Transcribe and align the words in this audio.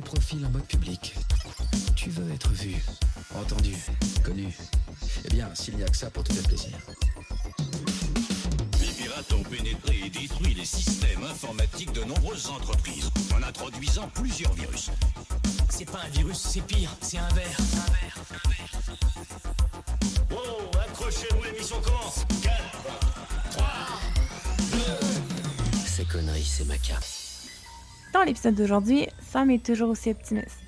tes 0.00 0.04
profils 0.06 0.44
en 0.46 0.50
mode 0.50 0.64
public. 0.64 1.14
Tu 1.94 2.10
veux 2.10 2.32
être 2.32 2.50
vu, 2.52 2.76
entendu, 3.34 3.76
connu. 4.24 4.56
Eh 5.24 5.28
bien, 5.28 5.48
s'il 5.54 5.76
n'y 5.76 5.82
a 5.82 5.88
que 5.88 5.96
ça 5.96 6.10
pour 6.10 6.24
te 6.24 6.32
faire 6.32 6.42
plaisir. 6.44 6.76
Les 8.80 8.86
pirates 8.86 9.32
ont 9.32 9.42
pénétré 9.42 10.00
et 10.06 10.10
détruit 10.10 10.54
les 10.54 10.64
systèmes 10.64 11.22
informatiques 11.24 11.92
de 11.92 12.04
nombreuses 12.04 12.48
entreprises 12.48 13.10
en 13.34 13.42
introduisant 13.42 14.08
plusieurs 14.14 14.52
virus. 14.54 14.90
C'est 15.68 15.90
pas 15.90 16.00
un 16.06 16.08
virus, 16.08 16.38
c'est 16.38 16.62
pire, 16.62 16.90
c'est 17.00 17.18
un 17.18 17.28
verre. 17.28 17.58
Un 17.58 17.90
verre, 17.92 18.18
un 18.28 18.48
verre. 18.48 18.70
Wow, 20.30 20.80
accrochez-vous, 20.80 21.42
l'émission 21.42 21.80
commence 21.80 22.24
4, 22.42 22.54
3, 23.52 23.66
2... 24.72 24.78
Ces 25.86 26.04
conneries, 26.04 26.44
c'est 26.44 26.64
ma 26.64 26.78
cape. 26.78 27.04
Dans 27.04 27.19
l'épisode 28.24 28.54
d'aujourd'hui, 28.54 29.06
Sam 29.20 29.50
est 29.50 29.64
toujours 29.64 29.90
aussi 29.90 30.10
optimiste. 30.10 30.59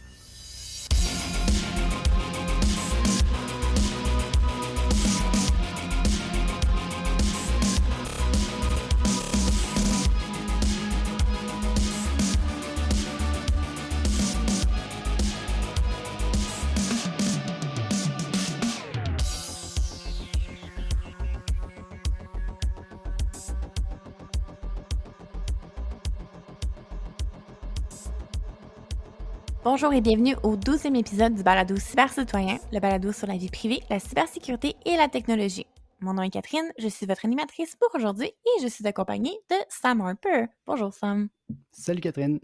Bonjour 29.64 29.92
et 29.92 30.00
bienvenue 30.00 30.34
au 30.42 30.56
12e 30.56 30.98
épisode 30.98 31.34
du 31.34 31.44
balado 31.44 31.77
Cyber-Citoyen, 31.77 32.58
le 32.72 32.80
balado 32.80 33.12
sur 33.12 33.28
la 33.28 33.36
vie 33.36 33.48
privée, 33.48 33.80
la 33.91 34.00
cybersécurité 34.00 34.74
et 34.84 34.96
la 34.96 35.06
technologie. 35.08 35.69
Mon 36.00 36.14
nom 36.14 36.22
est 36.22 36.30
Catherine, 36.30 36.72
je 36.78 36.88
suis 36.88 37.06
votre 37.06 37.24
animatrice 37.24 37.77
pour 37.77 37.88
aujourd'hui 37.94 38.27
et 38.27 38.62
je 38.62 38.66
suis 38.66 38.84
accompagnée 38.88 39.38
de 39.50 39.56
Sam 39.69 40.00
Harper. 40.00 40.46
Bonjour 40.66 40.92
Sam. 40.92 41.28
Salut 41.70 42.00
Catherine. 42.00 42.41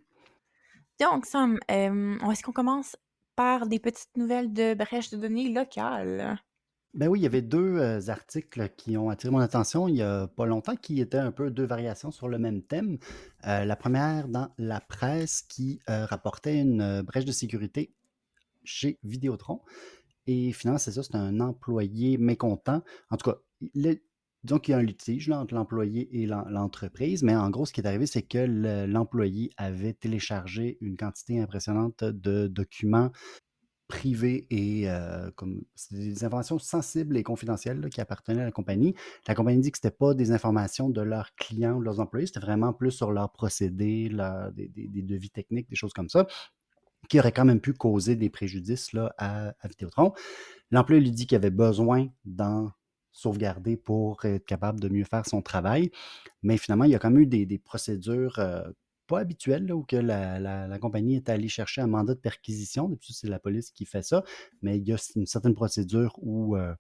Donc 1.00 1.26
Sam, 1.26 1.58
euh, 1.72 2.18
est-ce 2.30 2.44
qu'on 2.44 2.52
commence 2.52 2.94
par 3.34 3.66
des 3.66 3.80
petites 3.80 4.16
nouvelles 4.16 4.52
de 4.52 4.74
brèches 4.74 5.10
de 5.10 5.16
données 5.16 5.48
locales? 5.48 6.38
Ben 6.98 7.06
oui, 7.06 7.20
il 7.20 7.22
y 7.22 7.26
avait 7.26 7.42
deux 7.42 8.10
articles 8.10 8.70
qui 8.76 8.96
ont 8.96 9.08
attiré 9.08 9.30
mon 9.30 9.38
attention 9.38 9.86
il 9.86 9.94
y 9.94 10.02
a 10.02 10.26
pas 10.26 10.46
longtemps, 10.46 10.74
qui 10.74 11.00
étaient 11.00 11.16
un 11.16 11.30
peu 11.30 11.48
deux 11.48 11.64
variations 11.64 12.10
sur 12.10 12.26
le 12.26 12.38
même 12.38 12.60
thème. 12.60 12.98
La 13.44 13.76
première 13.76 14.26
dans 14.26 14.48
la 14.58 14.80
presse 14.80 15.42
qui 15.42 15.78
rapportait 15.86 16.58
une 16.60 17.02
brèche 17.02 17.24
de 17.24 17.30
sécurité 17.30 17.94
chez 18.64 18.98
Vidéotron. 19.04 19.60
Et 20.26 20.50
finalement, 20.52 20.78
c'est 20.78 20.90
ça, 20.90 21.04
c'est 21.04 21.14
un 21.14 21.38
employé 21.38 22.18
mécontent. 22.18 22.82
En 23.10 23.16
tout 23.16 23.30
cas, 23.30 23.38
disons 24.42 24.58
qu'il 24.58 24.72
y 24.72 24.74
a 24.74 24.78
un 24.78 24.82
litige 24.82 25.30
entre 25.30 25.54
l'employé 25.54 26.20
et 26.20 26.26
l'entreprise, 26.26 27.22
mais 27.22 27.36
en 27.36 27.48
gros, 27.48 27.64
ce 27.64 27.72
qui 27.72 27.80
est 27.80 27.86
arrivé, 27.86 28.06
c'est 28.06 28.22
que 28.22 28.44
l'employé 28.86 29.50
avait 29.56 29.92
téléchargé 29.92 30.78
une 30.80 30.96
quantité 30.96 31.38
impressionnante 31.38 32.02
de 32.02 32.48
documents 32.48 33.12
privées 33.88 34.46
et 34.50 34.88
euh, 34.88 35.30
comme 35.34 35.62
des 35.90 36.22
informations 36.22 36.58
sensibles 36.58 37.16
et 37.16 37.22
confidentielles 37.22 37.88
qui 37.90 38.00
appartenaient 38.00 38.42
à 38.42 38.44
la 38.44 38.52
compagnie. 38.52 38.94
La 39.26 39.34
compagnie 39.34 39.60
dit 39.60 39.72
que 39.72 39.78
ce 39.78 39.86
n'était 39.86 39.96
pas 39.96 40.14
des 40.14 40.30
informations 40.30 40.90
de 40.90 41.00
leurs 41.00 41.34
clients 41.34 41.76
ou 41.76 41.80
de 41.80 41.84
leurs 41.86 41.98
employés, 41.98 42.26
c'était 42.26 42.40
vraiment 42.40 42.72
plus 42.74 42.90
sur 42.90 43.10
leurs 43.12 43.32
procédés, 43.32 44.10
des, 44.54 45.02
devis 45.02 45.30
techniques, 45.30 45.68
des 45.70 45.76
choses 45.76 45.94
comme 45.94 46.10
ça, 46.10 46.26
qui 47.08 47.18
auraient 47.18 47.32
quand 47.32 47.46
même 47.46 47.60
pu 47.60 47.72
causer 47.72 48.14
des 48.14 48.28
préjudices 48.28 48.90
à, 49.16 49.48
à. 49.48 49.68
L'employé 50.70 51.00
lui 51.00 51.10
dit 51.10 51.26
qu'il 51.26 51.36
avait 51.36 51.50
besoin 51.50 52.08
d'en 52.26 52.70
sauvegarder 53.10 53.76
pour 53.76 54.24
être 54.26 54.44
capable 54.44 54.80
de 54.80 54.88
mieux 54.88 55.04
faire 55.04 55.26
son 55.26 55.40
travail, 55.40 55.90
mais 56.42 56.58
finalement, 56.58 56.84
il 56.84 56.90
y 56.90 56.94
a 56.94 56.98
quand 56.98 57.10
même 57.10 57.22
eu 57.22 57.26
des, 57.26 57.58
procédures 57.58 58.38
euh, 58.38 58.68
pas 59.08 59.20
habituel, 59.20 59.72
où 59.72 59.82
que 59.82 59.96
la, 59.96 60.78
compagnie 60.78 61.16
est 61.16 61.28
allée 61.28 61.48
chercher 61.48 61.80
un 61.80 61.88
mandat 61.88 62.14
de 62.14 62.20
perquisition. 62.20 62.88
D'habitude, 62.88 63.16
c'est 63.18 63.28
la 63.28 63.40
police 63.40 63.72
qui 63.72 63.86
fait 63.86 64.02
ça, 64.02 64.22
mais 64.62 64.78
il 64.78 64.86
y 64.86 64.92
a 64.92 64.96
une 65.16 65.26
certaine 65.26 65.54
procédure 65.54 66.14
où 66.18 66.56
euh, 66.56 66.72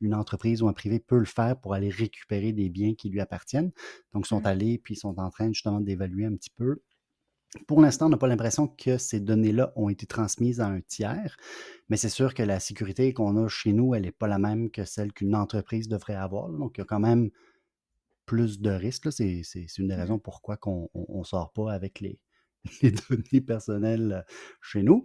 une 0.00 0.14
entreprise 0.14 0.62
ou 0.62 0.68
un 0.68 0.72
privé 0.72 0.98
peut 0.98 1.18
le 1.18 1.24
faire 1.24 1.58
pour 1.58 1.72
aller 1.72 1.88
récupérer 1.88 2.52
des 2.52 2.68
biens 2.68 2.94
qui 2.94 3.08
lui 3.08 3.20
appartiennent. 3.20 3.70
Donc, 4.12 4.26
ils 4.26 4.28
sont 4.28 4.42
mmh. 4.42 4.46
allés 4.46 4.78
puis 4.78 4.94
ils 4.94 4.98
sont 4.98 5.18
en 5.18 5.30
train 5.30 5.48
justement 5.48 5.80
d'évaluer 5.80 6.26
un 6.26 6.34
petit 6.34 6.50
peu. 6.50 6.82
Pour 7.66 7.80
l'instant, 7.80 8.06
on 8.06 8.10
n'a 8.10 8.16
pas 8.18 8.26
l'impression 8.26 8.68
que 8.68 8.98
ces 8.98 9.20
données-là 9.20 9.72
ont 9.76 9.88
été 9.88 10.04
transmises 10.04 10.60
à 10.60 10.66
un 10.66 10.80
tiers, 10.80 11.36
mais 11.88 11.96
c'est 11.96 12.10
sûr 12.10 12.34
que 12.34 12.42
la 12.42 12.60
sécurité 12.60 13.14
qu'on 13.14 13.42
a 13.42 13.48
chez 13.48 13.72
nous, 13.72 13.94
elle 13.94 14.02
n'est 14.02 14.12
pas 14.12 14.26
la 14.26 14.38
même 14.38 14.70
que 14.70 14.84
celle 14.84 15.12
qu'une 15.12 15.34
entreprise 15.34 15.88
devrait 15.88 16.16
avoir. 16.16 16.50
Donc, 16.50 16.76
il 16.76 16.80
y 16.80 16.82
a 16.82 16.84
quand 16.84 17.00
même 17.00 17.30
plus 18.26 18.60
de 18.60 18.70
risques. 18.70 19.10
C'est 19.12 19.42
une 19.78 19.88
des 19.88 19.94
mmh 19.94 19.98
raisons 19.98 20.18
pourquoi 20.18 20.58
on 20.64 20.88
ne 21.18 21.24
sort 21.24 21.52
pas 21.52 21.72
avec 21.72 22.00
les, 22.00 22.20
données 23.08 23.40
personnelles 23.40 24.24
chez 24.60 24.82
nous. 24.82 25.04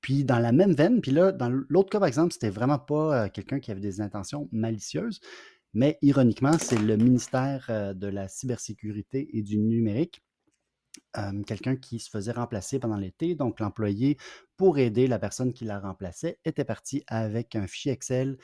puis 0.00 0.24
dans 0.24 0.38
la 0.38 0.52
même 0.52 0.74
veine, 0.74 1.00
puis 1.00 1.12
là, 1.12 1.32
dans 1.32 1.48
l'autre 1.68 1.90
cas, 1.90 2.00
par 2.00 2.08
exemple, 2.08 2.32
c'était 2.32 2.50
vraiment 2.50 2.78
pas 2.78 3.28
quelqu'un 3.28 3.60
qui 3.60 3.70
avait 3.70 3.80
des 3.80 4.00
intentions 4.00 4.48
malicieuses, 4.52 5.20
mais 5.74 5.98
ironiquement, 6.02 6.58
c'est 6.58 6.78
le 6.78 6.96
ministère 6.96 7.94
de 7.94 8.06
la 8.06 8.28
cybersécurité 8.28 9.36
et 9.36 9.42
du 9.42 9.58
numérique. 9.58 10.22
quelqu'un 11.46 11.76
qui 11.76 11.98
se 11.98 12.10
faisait 12.10 12.32
remplacer 12.32 12.78
pendant 12.78 12.96
l'été, 12.96 13.34
donc 13.34 13.60
l'employé, 13.60 14.18
pour 14.56 14.78
aider 14.78 15.06
la 15.06 15.18
personne 15.18 15.52
qui 15.52 15.64
la 15.64 15.80
remplaçait, 15.80 16.38
était 16.44 16.64
parti 16.64 17.02
avec 17.06 17.56
un 17.56 17.66
fichier 17.66 17.92
Excel 17.92 18.38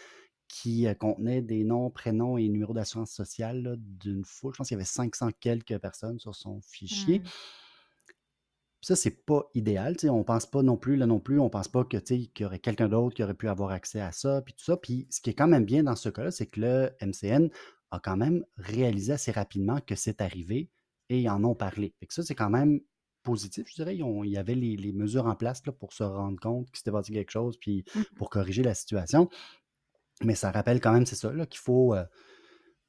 qui 0.48 0.86
contenait 0.98 1.42
des 1.42 1.62
noms, 1.62 1.90
prénoms 1.90 2.38
et 2.38 2.48
numéros 2.48 2.72
d'assurance 2.72 3.12
sociale 3.12 3.76
d'une 3.78 4.24
foule. 4.24 4.54
Je 4.54 4.58
pense 4.58 4.68
qu'il 4.68 4.76
y 4.76 4.78
avait 4.80 4.84
500 4.84 5.30
quelques 5.38 5.78
personnes 5.78 6.18
sur 6.18 6.34
son 6.34 6.60
fichier. 6.62 7.20
Mmh. 7.20 7.24
Ça, 8.80 8.96
c'est 8.96 9.24
pas 9.26 9.50
idéal. 9.54 9.96
On 10.04 10.24
pense 10.24 10.46
pas 10.46 10.62
non 10.62 10.76
plus, 10.76 10.96
là 10.96 11.06
non 11.06 11.18
plus, 11.18 11.40
on 11.40 11.50
pense 11.50 11.68
pas 11.68 11.84
que, 11.84 11.96
qu'il 11.96 12.30
y 12.38 12.44
aurait 12.44 12.60
quelqu'un 12.60 12.88
d'autre 12.88 13.14
qui 13.14 13.22
aurait 13.22 13.34
pu 13.34 13.48
avoir 13.48 13.70
accès 13.70 14.00
à 14.00 14.12
ça, 14.12 14.40
puis 14.42 14.54
tout 14.54 14.64
ça. 14.64 14.76
Puis 14.76 15.06
ce 15.10 15.20
qui 15.20 15.30
est 15.30 15.34
quand 15.34 15.48
même 15.48 15.64
bien 15.64 15.82
dans 15.82 15.96
ce 15.96 16.08
cas-là, 16.08 16.30
c'est 16.30 16.46
que 16.46 16.60
le 16.60 16.90
MCN 17.02 17.48
a 17.90 17.98
quand 17.98 18.16
même 18.16 18.44
réalisé 18.56 19.12
assez 19.12 19.32
rapidement 19.32 19.80
que 19.80 19.94
c'est 19.94 20.20
arrivé 20.20 20.70
et 21.08 21.20
ils 21.20 21.28
en 21.28 21.42
ont 21.44 21.54
parlé. 21.54 21.94
Fait 21.98 22.06
que 22.06 22.14
ça, 22.14 22.22
c'est 22.22 22.34
quand 22.34 22.50
même 22.50 22.80
positif, 23.24 23.66
je 23.68 23.74
dirais. 23.74 23.96
il 23.96 24.30
y 24.30 24.38
avait 24.38 24.54
les, 24.54 24.92
mesures 24.92 25.26
en 25.26 25.34
place 25.34 25.62
là, 25.66 25.72
pour 25.72 25.92
se 25.92 26.02
rendre 26.02 26.38
compte 26.40 26.70
qu'il 26.70 26.78
s'était 26.78 26.92
passé 26.92 27.12
quelque 27.12 27.30
chose, 27.30 27.58
puis 27.58 27.84
mmh. 27.94 28.00
pour 28.16 28.30
corriger 28.30 28.62
la 28.62 28.74
situation. 28.74 29.28
Mais 30.24 30.34
ça 30.34 30.50
rappelle 30.50 30.80
quand 30.80 30.92
même, 30.92 31.06
c'est 31.06 31.16
ça, 31.16 31.32
qu'il 31.46 31.60
faut, 31.60 31.94
euh, 31.94 32.04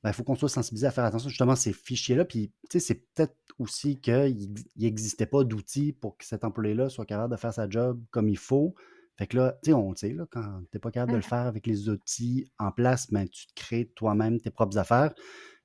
ben, 0.04 0.14
faut 0.14 0.24
qu'on 0.24 0.36
soit 0.36 0.50
sensibilisé 0.50 0.88
à 0.88 0.92
faire 0.92 1.06
attention 1.06 1.30
justement 1.30 1.54
à 1.54 1.58
ces 1.58 1.74
fichiers-là. 1.74 2.26
Puis, 2.26 2.52
c'est 2.70 3.14
peut-être 3.14 3.36
aussi 3.60 4.00
qu'il 4.00 4.54
n'existait 4.78 5.26
pas 5.26 5.44
d'outils 5.44 5.94
pour 5.94 6.18
que 6.18 6.26
cet 6.26 6.44
employé-là 6.44 6.90
soit 6.90 7.06
capable 7.06 7.34
de 7.34 7.40
faire 7.40 7.54
sa 7.54 7.70
job 7.70 8.02
comme 8.12 8.30
il 8.30 8.38
faut. 8.38 8.74
Fait 9.18 9.28
que 9.28 9.36
là, 9.36 9.60
tu 9.64 9.72
sais, 9.72 9.74
on 9.74 9.94
sait, 9.96 10.14
là, 10.14 10.26
quand 10.32 10.62
tu 10.62 10.68
n'es 10.74 10.80
pas 10.80 10.92
capable 10.92 11.12
de 11.12 11.18
le 11.18 11.24
faire 11.24 11.46
avec 11.46 11.68
les 11.68 11.90
outils 11.90 12.50
en 12.58 12.72
place, 12.72 13.12
ben, 13.12 13.28
tu 13.28 13.48
te 13.48 13.54
crées 13.54 13.92
toi-même 13.96 14.40
tes 14.40 14.50
propres 14.50 14.78
affaires. 14.78 15.14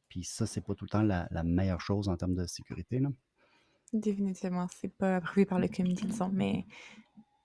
Puis 0.08 0.24
ça, 0.24 0.44
c'est 0.44 0.60
pas 0.60 0.74
tout 0.74 0.84
le 0.84 0.90
temps 0.90 1.02
la, 1.02 1.42
meilleure 1.44 1.80
chose 1.80 2.08
en 2.08 2.16
termes 2.16 2.34
de 2.34 2.46
sécurité. 2.46 2.98
Là. 2.98 3.10
Définitivement, 3.92 4.66
c'est 4.74 4.92
pas 4.92 5.16
approuvé 5.16 5.46
par 5.46 5.60
le 5.60 5.68
comité, 5.68 6.04
disons. 6.06 6.30
Mais 6.32 6.66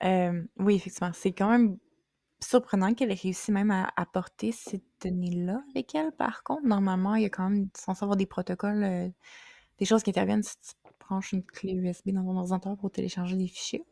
euh, 0.03 0.44
oui, 0.57 0.75
effectivement, 0.75 1.12
c'est 1.13 1.31
quand 1.31 1.50
même 1.50 1.78
surprenant 2.42 2.94
qu'elle 2.94 3.12
ait 3.12 3.16
réussi 3.22 3.52
même 3.52 3.72
à 3.72 3.92
apporter 3.96 4.52
ces 4.52 4.82
données-là 5.02 5.62
avec 5.72 5.94
elle, 5.96 6.12
par 6.12 6.44
contre? 6.44 6.66
Normalement, 6.66 7.16
il 7.16 7.24
y 7.24 7.26
a 7.26 7.30
quand 7.30 7.50
même 7.50 7.70
censé 7.76 8.04
avoir 8.04 8.18
des 8.18 8.26
protocoles, 8.26 8.84
euh, 8.84 9.10
des 9.78 9.86
choses 9.86 10.04
qui 10.04 10.10
interviennent 10.10 10.44
si 10.44 10.56
tu 10.62 10.92
branches 11.00 11.34
une 11.34 11.44
clé 11.44 11.74
USB 11.74 12.10
dans 12.10 12.24
ton 12.24 12.38
ordinateur 12.38 12.78
pour 12.78 12.92
télécharger 12.92 13.36
des 13.36 13.48
fichiers. 13.48 13.84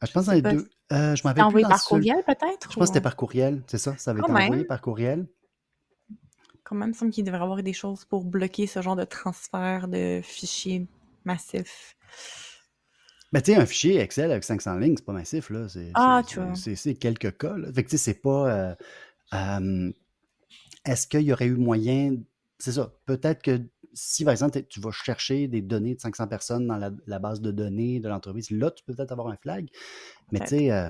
Ah, 0.00 0.06
je 0.06 0.12
pense 0.12 0.26
dans 0.26 0.32
les 0.32 0.42
deux. 0.42 0.68
Euh, 0.92 1.16
je 1.16 1.22
m'avais 1.24 1.42
envoyé 1.42 1.66
par 1.66 1.82
courriel, 1.84 2.22
peut-être? 2.24 2.70
Je 2.70 2.74
pense 2.74 2.76
que 2.76 2.86
c'était 2.86 3.00
par 3.00 3.16
courriel, 3.16 3.62
c'est 3.66 3.78
ça? 3.78 3.96
Ça 3.96 4.10
avait 4.10 4.20
été 4.20 4.30
envoyé 4.30 4.64
par 4.64 4.80
courriel. 4.80 5.26
Quand 6.64 6.76
même, 6.76 6.90
il 6.90 6.94
semble 6.94 7.12
qu'il 7.12 7.24
devrait 7.24 7.40
y 7.40 7.42
avoir 7.42 7.62
des 7.62 7.72
choses 7.72 8.04
pour 8.04 8.24
bloquer 8.24 8.66
ce 8.66 8.82
genre 8.82 8.96
de 8.96 9.04
transfert 9.04 9.88
de 9.88 10.20
fichiers 10.22 10.86
massifs. 11.24 11.96
Mais 13.36 13.42
tu 13.42 13.52
sais, 13.52 13.58
un 13.58 13.66
fichier 13.66 14.00
Excel 14.00 14.30
avec 14.30 14.44
500 14.44 14.78
lignes, 14.78 14.96
c'est 14.96 15.04
pas 15.04 15.12
massif, 15.12 15.50
là. 15.50 15.68
C'est, 15.68 15.90
ah, 15.92 16.22
tu 16.26 16.40
vois. 16.40 16.54
C'est, 16.54 16.94
quelques 16.94 17.36
cas, 17.36 17.54
là. 17.54 17.70
Fait 17.70 17.84
que 17.84 17.90
tu 17.90 17.98
sais, 17.98 18.02
c'est 18.02 18.22
pas... 18.22 18.74
Euh, 19.34 19.92
est-ce 20.86 21.06
qu'il 21.06 21.20
y 21.20 21.34
aurait 21.34 21.44
eu 21.44 21.56
moyen... 21.56 22.16
C'est 22.58 22.72
ça. 22.72 22.94
Peut-être 23.04 23.42
que 23.42 23.60
si, 23.92 24.24
par 24.24 24.32
exemple, 24.32 24.62
tu 24.70 24.80
vas 24.80 24.90
chercher 24.90 25.48
des 25.48 25.60
données 25.60 25.94
de 25.94 26.00
500 26.00 26.28
personnes 26.28 26.66
dans 26.66 26.78
la, 26.78 27.18
base 27.18 27.42
de 27.42 27.50
données 27.50 28.00
de 28.00 28.08
l'entreprise, 28.08 28.50
là, 28.50 28.70
tu 28.70 28.82
peux 28.84 28.94
peut-être 28.94 29.12
avoir 29.12 29.28
un 29.28 29.36
flag. 29.36 29.68
Mais 30.32 30.40
tu 30.40 30.46
sais... 30.46 30.70
Euh, 30.70 30.88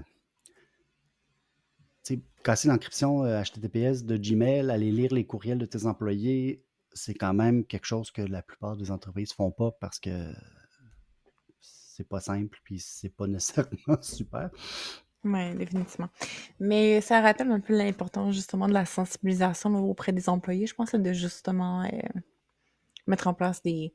casser 2.44 2.68
l'encryption 2.68 3.24
HTTPS 3.24 3.74
euh, 3.74 4.04
de 4.04 4.16
Gmail, 4.16 4.70
aller 4.70 4.92
lire 4.92 5.12
les 5.12 5.26
courriels 5.26 5.58
de 5.58 5.66
tes 5.66 5.84
employés, 5.84 6.62
c'est 6.92 7.14
quand 7.14 7.34
même 7.34 7.64
quelque 7.64 7.86
chose 7.86 8.12
que 8.12 8.22
la 8.22 8.40
plupart 8.40 8.76
des 8.76 8.92
entreprises 8.92 9.32
font 9.32 9.50
pas 9.50 9.72
parce 9.80 9.98
que 9.98 10.32
c'est 11.96 12.08
pas 12.08 12.20
simple, 12.20 12.58
puis 12.62 12.78
c'est 12.78 13.08
pas 13.08 13.26
nécessairement 13.26 14.00
super. 14.02 14.50
Oui, 15.24 15.54
définitivement. 15.56 16.08
Mais 16.60 17.00
ça 17.00 17.20
rappelle 17.20 17.50
un 17.50 17.60
peu 17.60 17.76
l'importance 17.76 18.34
justement 18.34 18.68
de 18.68 18.72
la 18.72 18.84
sensibilisation 18.84 19.74
auprès 19.84 20.12
des 20.12 20.28
employés, 20.28 20.66
je 20.66 20.74
pense, 20.74 20.94
de 20.94 21.12
justement 21.12 21.82
euh, 21.82 21.88
mettre 23.06 23.26
en 23.26 23.34
place 23.34 23.62
des, 23.62 23.94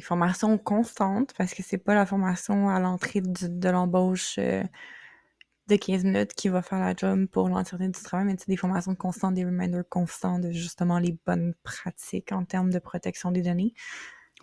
formations 0.00 0.58
constantes, 0.58 1.34
parce 1.36 1.52
que 1.54 1.64
c'est 1.64 1.76
pas 1.76 1.92
la 1.92 2.06
formation 2.06 2.68
à 2.68 2.78
l'entrée 2.78 3.20
de 3.20 3.68
l'embauche 3.68 4.36
euh, 4.38 4.62
de 5.66 5.74
15 5.74 6.04
minutes 6.04 6.34
qui 6.34 6.48
va 6.48 6.62
faire 6.62 6.78
la 6.78 6.94
job 6.94 7.26
pour 7.26 7.48
l'entièreté 7.48 7.88
du 7.88 8.00
travail, 8.00 8.24
mais 8.26 8.36
des 8.46 8.56
formations 8.56 8.94
constantes, 8.94 9.34
des 9.34 9.44
reminders 9.44 9.88
constants 9.88 10.38
de 10.38 10.52
justement 10.52 11.00
les 11.00 11.18
bonnes 11.26 11.52
pratiques 11.64 12.30
en 12.30 12.44
termes 12.44 12.70
de 12.70 12.78
protection 12.78 13.32
des 13.32 13.42
données. 13.42 13.74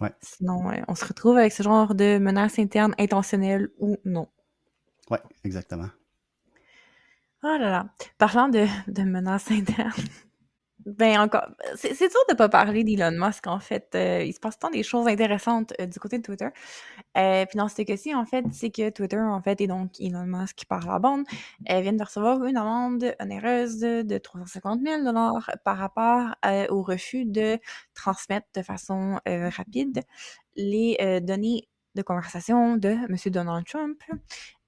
Ouais. 0.01 0.11
Sinon, 0.21 0.71
on 0.87 0.95
se 0.95 1.05
retrouve 1.05 1.37
avec 1.37 1.53
ce 1.53 1.63
genre 1.63 1.95
de 1.95 2.17
menaces 2.17 2.59
internes 2.59 2.95
intentionnelles 2.99 3.69
ou 3.79 3.97
non. 4.03 4.27
Oui, 5.09 5.17
exactement. 5.43 5.89
Oh 7.43 7.57
là 7.59 7.69
là. 7.69 7.85
Parlant 8.17 8.49
de, 8.49 8.65
de 8.87 9.03
menaces 9.03 9.51
internes, 9.51 9.93
ben 10.85 11.19
encore, 11.19 11.47
c'est 11.75 11.97
dur 11.97 12.19
de 12.29 12.33
ne 12.33 12.37
pas 12.37 12.47
parler 12.47 12.83
d'Elon 12.83 13.11
Musk, 13.11 13.47
en 13.47 13.59
fait. 13.59 13.93
Euh, 13.95 14.23
il 14.23 14.33
se 14.33 14.39
passe 14.39 14.59
tant 14.59 14.69
des 14.69 14.83
choses 14.83 15.07
intéressantes 15.07 15.73
euh, 15.79 15.87
du 15.87 15.99
côté 15.99 16.19
de 16.19 16.23
Twitter. 16.23 16.49
Euh, 17.17 17.45
puis 17.47 17.57
dans 17.57 17.67
ce 17.67 17.81
cas-ci, 17.81 18.13
en 18.13 18.25
fait, 18.25 18.45
c'est 18.51 18.69
que 18.69 18.91
Twitter, 18.91 19.19
en 19.19 19.41
fait, 19.41 19.61
et 19.61 19.67
donc 19.67 19.99
Elon 19.99 20.25
Musk 20.27 20.65
par 20.65 20.85
la 20.85 20.99
bande, 20.99 21.25
viennent 21.67 21.97
de 21.97 22.03
recevoir 22.03 22.43
une 22.45 22.57
amende 22.57 23.15
onéreuse 23.19 23.79
de 23.79 24.17
350 24.17 24.81
000 24.81 25.03
par 25.63 25.77
rapport 25.77 26.35
au 26.69 26.83
refus 26.83 27.25
de 27.25 27.57
transmettre 27.95 28.47
de 28.55 28.61
façon 28.61 29.19
rapide 29.25 30.01
les 30.55 31.19
données 31.21 31.67
de 31.95 32.01
conversation 32.01 32.77
de 32.77 32.89
M. 32.89 33.15
Donald 33.27 33.65
Trump 33.65 33.99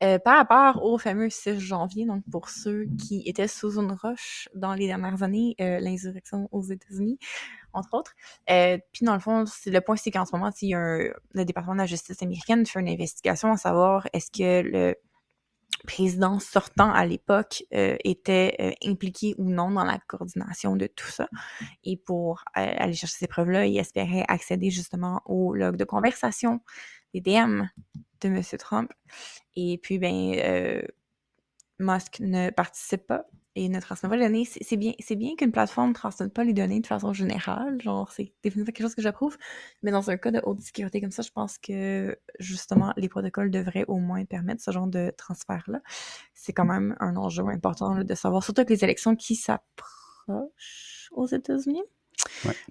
euh, 0.03 0.17
par 0.19 0.37
rapport 0.37 0.83
au 0.83 0.97
fameux 0.97 1.29
6 1.29 1.59
janvier, 1.59 2.05
donc 2.05 2.23
pour 2.31 2.49
ceux 2.49 2.85
qui 2.99 3.23
étaient 3.25 3.47
sous 3.47 3.79
une 3.79 3.91
roche 3.91 4.47
dans 4.55 4.73
les 4.73 4.87
dernières 4.87 5.23
années, 5.23 5.55
euh, 5.59 5.79
l'insurrection 5.79 6.47
aux 6.51 6.63
États-Unis, 6.63 7.19
entre 7.73 7.95
autres. 7.95 8.13
Euh, 8.49 8.77
puis 8.93 9.05
dans 9.05 9.13
le 9.13 9.19
fond, 9.19 9.43
le 9.65 9.79
point, 9.79 9.95
c'est 9.97 10.11
qu'en 10.11 10.25
ce 10.25 10.35
moment, 10.35 10.51
le 10.61 11.43
département 11.45 11.73
de 11.73 11.79
la 11.79 11.85
justice 11.85 12.21
américaine 12.21 12.65
fait 12.65 12.79
une 12.79 12.89
investigation 12.89 13.51
à 13.51 13.57
savoir 13.57 14.07
est-ce 14.13 14.31
que 14.31 14.61
le 14.67 14.95
président 15.85 16.39
sortant 16.39 16.91
à 16.91 17.05
l'époque 17.05 17.63
était 17.71 18.75
impliqué 18.83 19.35
ou 19.37 19.49
non 19.49 19.69
dans 19.69 19.83
la 19.83 19.99
coordination 20.07 20.75
de 20.75 20.87
tout 20.87 21.07
ça. 21.07 21.27
Et 21.83 21.97
pour 21.97 22.43
aller 22.55 22.93
chercher 22.93 23.15
ces 23.19 23.27
preuves-là, 23.27 23.67
il 23.67 23.77
espérait 23.77 24.25
accéder 24.27 24.71
justement 24.71 25.21
au 25.25 25.53
log 25.53 25.75
de 25.75 25.85
conversation 25.85 26.61
DM 27.21 27.63
de 28.21 28.29
M. 28.29 28.41
Trump. 28.59 28.91
Et 29.55 29.77
puis, 29.77 29.99
ben, 29.99 30.35
euh, 30.39 30.81
Musk 31.79 32.19
ne 32.19 32.49
participe 32.49 33.07
pas 33.07 33.25
et 33.57 33.69
ne 33.69 33.79
transmet 33.79 34.09
pas 34.09 34.17
les 34.17 34.25
données. 34.25 34.45
C'est 34.45 34.77
bien, 34.77 34.93
bien 35.15 35.35
qu'une 35.35 35.51
plateforme 35.51 35.89
ne 35.89 35.93
transmette 35.93 36.31
pas 36.31 36.43
les 36.43 36.53
données 36.53 36.79
de 36.79 36.85
façon 36.85 37.11
générale. 37.11 37.81
Genre, 37.81 38.11
c'est 38.11 38.31
définitivement 38.43 38.65
quelque 38.71 38.83
chose 38.83 38.95
que 38.95 39.01
j'approuve. 39.01 39.35
Mais 39.81 39.91
dans 39.91 40.11
un 40.11 40.17
cas 40.17 40.29
de 40.29 40.39
haute 40.43 40.61
sécurité 40.61 41.01
comme 41.01 41.11
ça, 41.11 41.23
je 41.23 41.31
pense 41.31 41.57
que 41.57 42.19
justement, 42.39 42.93
les 42.97 43.09
protocoles 43.09 43.49
devraient 43.49 43.85
au 43.87 43.97
moins 43.97 44.25
permettre 44.25 44.61
ce 44.61 44.69
genre 44.69 44.87
de 44.87 45.11
transfert-là. 45.17 45.81
C'est 46.35 46.53
quand 46.53 46.65
même 46.65 46.95
un 46.99 47.15
enjeu 47.15 47.47
important 47.47 48.03
de 48.03 48.15
savoir, 48.15 48.43
surtout 48.43 48.61
avec 48.61 48.69
les 48.69 48.83
élections 48.83 49.15
qui 49.15 49.35
s'approchent 49.35 51.09
aux 51.11 51.27
États-Unis. 51.27 51.83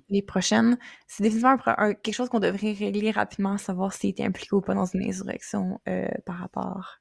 Les 0.08 0.22
prochaines, 0.22 0.78
c'est 1.06 1.22
définitivement 1.22 1.56
quelque 1.56 2.14
chose 2.14 2.28
qu'on 2.28 2.40
devrait 2.40 2.72
régler 2.72 3.10
rapidement, 3.10 3.58
savoir 3.58 3.93
s'il 3.93 4.10
était 4.10 4.25
impliqué 4.25 4.54
ou 4.54 4.60
pas 4.60 4.75
dans 4.75 4.87
une 4.87 5.02
insurrection 5.02 5.81
euh, 5.88 6.06
par 6.25 6.38
rapport 6.38 6.98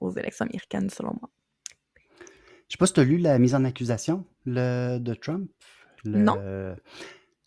aux 0.00 0.10
élections 0.12 0.46
américaines, 0.46 0.90
selon 0.90 1.14
moi. 1.20 1.30
Je 2.68 2.74
sais 2.74 2.78
pas 2.78 2.86
si 2.86 2.92
tu 2.92 3.00
as 3.00 3.04
lu 3.04 3.16
la 3.16 3.38
mise 3.38 3.54
en 3.54 3.64
accusation 3.64 4.24
de 4.46 5.14
Trump. 5.14 5.50
Non. 6.04 6.36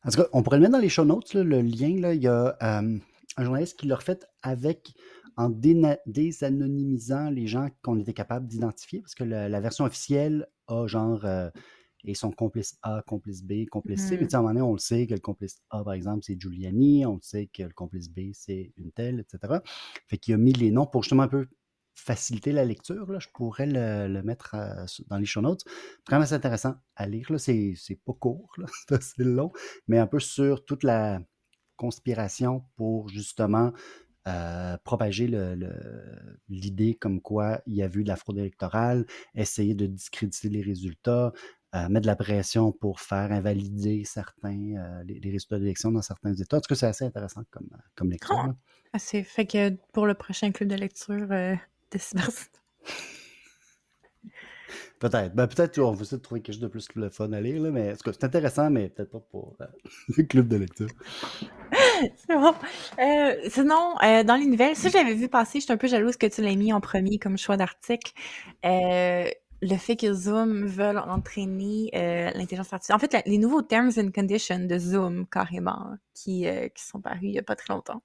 En 0.04 0.10
tout 0.10 0.18
cas, 0.18 0.28
on 0.34 0.42
pourrait 0.42 0.58
le 0.58 0.62
mettre 0.62 0.74
dans 0.74 0.80
les 0.80 0.90
show 0.90 1.06
notes, 1.06 1.34
le 1.36 1.62
lien. 1.62 2.00
Là, 2.00 2.14
il 2.14 2.24
y 2.24 2.28
a 2.28 2.58
euh, 2.62 2.98
un 3.38 3.44
journaliste 3.44 3.80
qui 3.80 3.88
l'a 3.88 3.96
refait 3.96 4.20
avec 4.42 4.94
en 5.38 5.50
désanonymisant 5.50 7.30
les 7.30 7.48
gens 7.48 7.70
qu'on 7.82 7.98
était 8.00 8.14
capable 8.14 8.48
d'identifier, 8.48 9.02
parce 9.02 9.16
que 9.16 9.24
la, 9.24 9.62
version 9.62 9.86
officielle 9.86 10.48
a 10.68 10.88
genre 10.88 11.26
euh, 11.26 11.50
et 12.04 12.14
son 12.16 12.32
complice 12.32 12.78
A, 12.82 13.04
complice 13.06 13.44
B, 13.44 13.66
complice 13.70 14.08
C. 14.08 14.18
Mais 14.18 14.26
mmh. 14.26 14.30
à 14.34 14.38
un 14.38 14.42
moment 14.42 14.54
donné, 14.54 14.62
on 14.62 14.74
le 14.74 14.80
sait 14.80 15.08
que 15.08 15.14
le 15.14 15.20
complice 15.20 15.62
A, 15.70 15.84
par 15.84 15.94
exemple, 15.94 16.24
c'est 16.24 16.40
Giuliani, 16.40 17.06
on 17.06 17.16
le 17.16 17.22
sait 17.22 17.48
que 17.48 17.64
le 17.64 17.74
complice 17.74 18.10
B, 18.10 18.32
c'est 18.34 18.74
une 18.78 18.92
telle, 18.92 19.20
etc. 19.20 19.60
Fait 20.08 20.18
qu'il 20.18 20.34
a 20.34 20.38
mis 20.38 20.54
les 20.54 20.72
noms 20.72 20.86
pour 20.86 21.04
justement 21.04 21.24
un 21.24 21.28
peu 21.28 21.48
faciliter 21.94 22.52
la 22.52 22.66
lecture. 22.66 23.12
Là. 23.12 23.20
Je 23.20 23.28
pourrais 23.34 23.68
le, 23.68 24.22
mettre 24.24 24.56
euh, 24.56 24.86
dans 25.08 25.18
les 25.18 25.26
show 25.26 25.42
notes. 25.42 25.64
Vraiment, 26.08 26.26
c'est 26.26 26.36
intéressant 26.36 26.76
à 26.96 27.08
lire. 27.08 27.28
C'est, 27.38 27.76
pas 28.06 28.14
court, 28.14 28.54
c'est 28.88 28.96
assez 28.96 29.24
long, 29.24 29.52
mais 29.88 29.98
un 29.98 30.08
peu 30.08 30.20
sur 30.20 30.66
toute 30.66 30.84
la 30.84 31.20
conspiration 31.76 32.64
pour 32.76 33.10
justement 33.10 33.74
euh, 34.28 34.78
propager 34.84 35.28
l'idée 36.48 36.94
comme 36.94 37.22
quoi 37.22 37.60
il 37.66 37.74
y 37.76 37.82
a 37.82 37.88
eu 37.88 38.04
de 38.04 38.08
la 38.08 38.16
fraude 38.16 38.38
électorale, 38.38 39.08
essayer 39.34 39.74
de 39.74 39.88
discréditer 39.88 40.50
les 40.50 40.62
résultats, 40.62 41.34
mettre 41.74 42.02
de 42.02 42.08
la 42.08 42.16
pression 42.16 42.72
pour 42.72 43.00
faire 43.00 43.32
invalider 43.32 44.04
certains, 44.06 44.76
euh, 44.76 45.04
les, 45.06 45.32
résultats 45.32 45.60
d'élection 45.60 45.92
dans 45.92 46.02
certains 46.02 46.34
États. 46.34 46.58
En 46.58 46.62
tout 46.62 46.68
cas, 46.68 46.76
c'est 46.76 46.88
assez 46.88 47.06
intéressant 47.06 47.44
comme, 47.50 47.70
euh, 47.74 47.78
comme 47.96 48.12
lecture. 48.12 48.54
Assez. 48.94 49.24
Fait 49.24 49.46
que 49.46 49.70
pour 49.94 50.06
le 50.06 50.14
prochain 50.14 50.52
club 50.52 50.70
de 50.70 50.76
lecture 50.76 51.28
euh, 51.32 51.56
de 51.92 52.00
Peut-être. 55.00 55.34
Ben, 55.34 55.48
peut-être 55.48 55.76
qu'on 55.76 55.92
va 55.92 56.02
essayer 56.04 56.18
de 56.18 56.22
trouver 56.22 56.42
quelque 56.42 56.54
chose 56.54 56.62
de 56.62 56.68
plus 56.68 56.88
le 56.94 57.10
fun 57.10 57.34
à 57.34 57.42
lire, 57.42 57.60
là, 57.60 57.72
mais 57.72 57.96
c'est 58.06 58.24
intéressant, 58.24 58.70
mais 58.70 58.90
peut-être 58.90 59.10
pas 59.10 59.20
pour 59.20 59.58
le 60.16 60.24
club 60.24 60.48
de 60.48 60.58
lecture. 60.58 60.90
c'est 62.18 62.36
bon. 62.36 62.54
sinon, 63.50 63.96
dans 64.26 64.36
les 64.40 64.46
nouvelles, 64.46 64.76
ça, 64.76 64.90
j'avais 64.90 65.16
vu 65.16 65.28
passer, 65.28 65.60
je 65.60 65.64
suis 65.66 65.74
un 65.74 65.78
peu 65.78 65.88
jalouse 65.88 66.18
que 66.18 66.28
tu 66.28 66.42
l'aies 66.42 66.56
mis 66.56 66.72
en 66.72 66.82
premier 66.82 67.18
comme 67.18 67.38
choix 67.38 67.58
d'article 67.58 68.12
le 69.62 69.78
fait 69.78 69.96
que 69.96 70.12
Zoom 70.12 70.66
veulent 70.66 70.98
entraîner 70.98 71.92
euh, 71.94 72.32
l'intelligence 72.32 72.74
artificielle. 72.74 72.96
En 72.96 73.00
fait, 73.00 73.16
les 73.28 73.38
nouveaux 73.38 73.62
terms 73.62 73.92
and 73.98 74.10
conditions 74.12 74.66
de 74.66 74.78
Zoom, 74.78 75.28
carrément, 75.28 75.98
qui, 76.14 76.48
euh, 76.48 76.68
qui 76.70 76.84
sont 76.84 77.00
parus 77.00 77.20
il 77.24 77.32
n'y 77.32 77.40
a 77.40 77.44
pas 77.44 77.56
très 77.56 77.74
longtemps. 77.74 78.02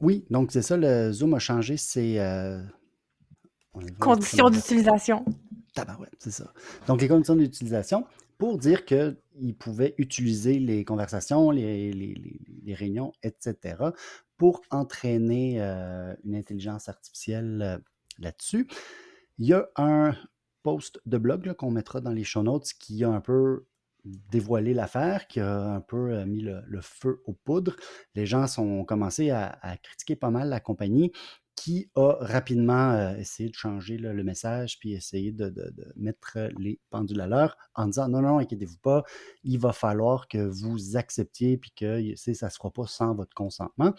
Oui, 0.00 0.26
donc 0.28 0.52
c'est 0.52 0.62
ça, 0.62 0.76
le 0.76 1.10
Zoom 1.12 1.34
a 1.34 1.38
changé 1.38 1.78
ses 1.78 2.18
euh, 2.18 2.60
conditions 3.98 4.50
d'utilisation. 4.50 5.24
ouais, 5.78 6.08
c'est 6.18 6.32
ça. 6.32 6.52
Donc 6.86 7.00
les 7.00 7.08
conditions 7.08 7.36
d'utilisation 7.36 8.04
pour 8.36 8.58
dire 8.58 8.84
qu'ils 8.84 9.56
pouvaient 9.58 9.94
utiliser 9.96 10.58
les 10.58 10.84
conversations, 10.84 11.50
les, 11.50 11.92
les, 11.92 12.40
les, 12.64 12.74
réunions, 12.74 13.12
etc., 13.22 13.76
pour 14.36 14.60
entraîner 14.70 15.60
une 16.24 16.34
intelligence 16.34 16.88
artificielle 16.88 17.80
là-dessus. 18.18 18.66
Il 19.38 19.46
y 19.46 19.52
a 19.52 19.68
un 19.76 20.14
post 20.64 21.00
de 21.06 21.18
blog 21.18 21.52
qu'on 21.52 21.70
mettra 21.70 22.00
dans 22.00 22.10
les 22.10 22.24
show 22.24 22.42
notes 22.42 22.72
qui 22.80 23.04
a 23.04 23.10
un 23.10 23.20
peu 23.20 23.66
dévoilé 24.04 24.74
l'affaire, 24.74 25.28
qui 25.28 25.40
a 25.40 25.74
un 25.74 25.80
peu 25.80 26.12
euh, 26.12 26.26
mis 26.26 26.40
le, 26.40 26.80
feu 26.80 27.22
aux 27.26 27.32
poudres. 27.32 27.76
Les 28.14 28.26
gens 28.26 28.46
ont 28.58 28.84
commencé 28.84 29.30
à, 29.30 29.58
critiquer 29.82 30.16
pas 30.16 30.30
mal 30.30 30.48
la 30.48 30.60
compagnie 30.60 31.12
qui 31.56 31.88
a 31.94 32.16
rapidement 32.18 32.92
euh, 32.92 33.16
essayé 33.16 33.48
de 33.48 33.54
changer 33.54 33.96
le 33.96 34.24
message 34.24 34.78
puis 34.80 34.92
essayé 34.92 35.30
de, 35.30 35.54
mettre 35.96 36.50
les 36.58 36.80
pendules 36.90 37.20
à 37.20 37.28
l'heure 37.28 37.56
en 37.74 37.86
disant 37.86 38.08
non, 38.08 38.22
non, 38.22 38.38
inquiétez-vous 38.38 38.78
pas, 38.78 39.04
il 39.44 39.58
va 39.58 39.72
falloir 39.72 40.26
que 40.28 40.38
vous 40.38 40.96
acceptiez 40.96 41.56
puis 41.56 41.70
que 41.70 42.14
ça 42.16 42.30
ne 42.30 42.50
se 42.50 42.56
fera 42.56 42.70
pas 42.70 42.86
sans 42.86 43.14
votre 43.14 43.34
consentement. 43.34 43.94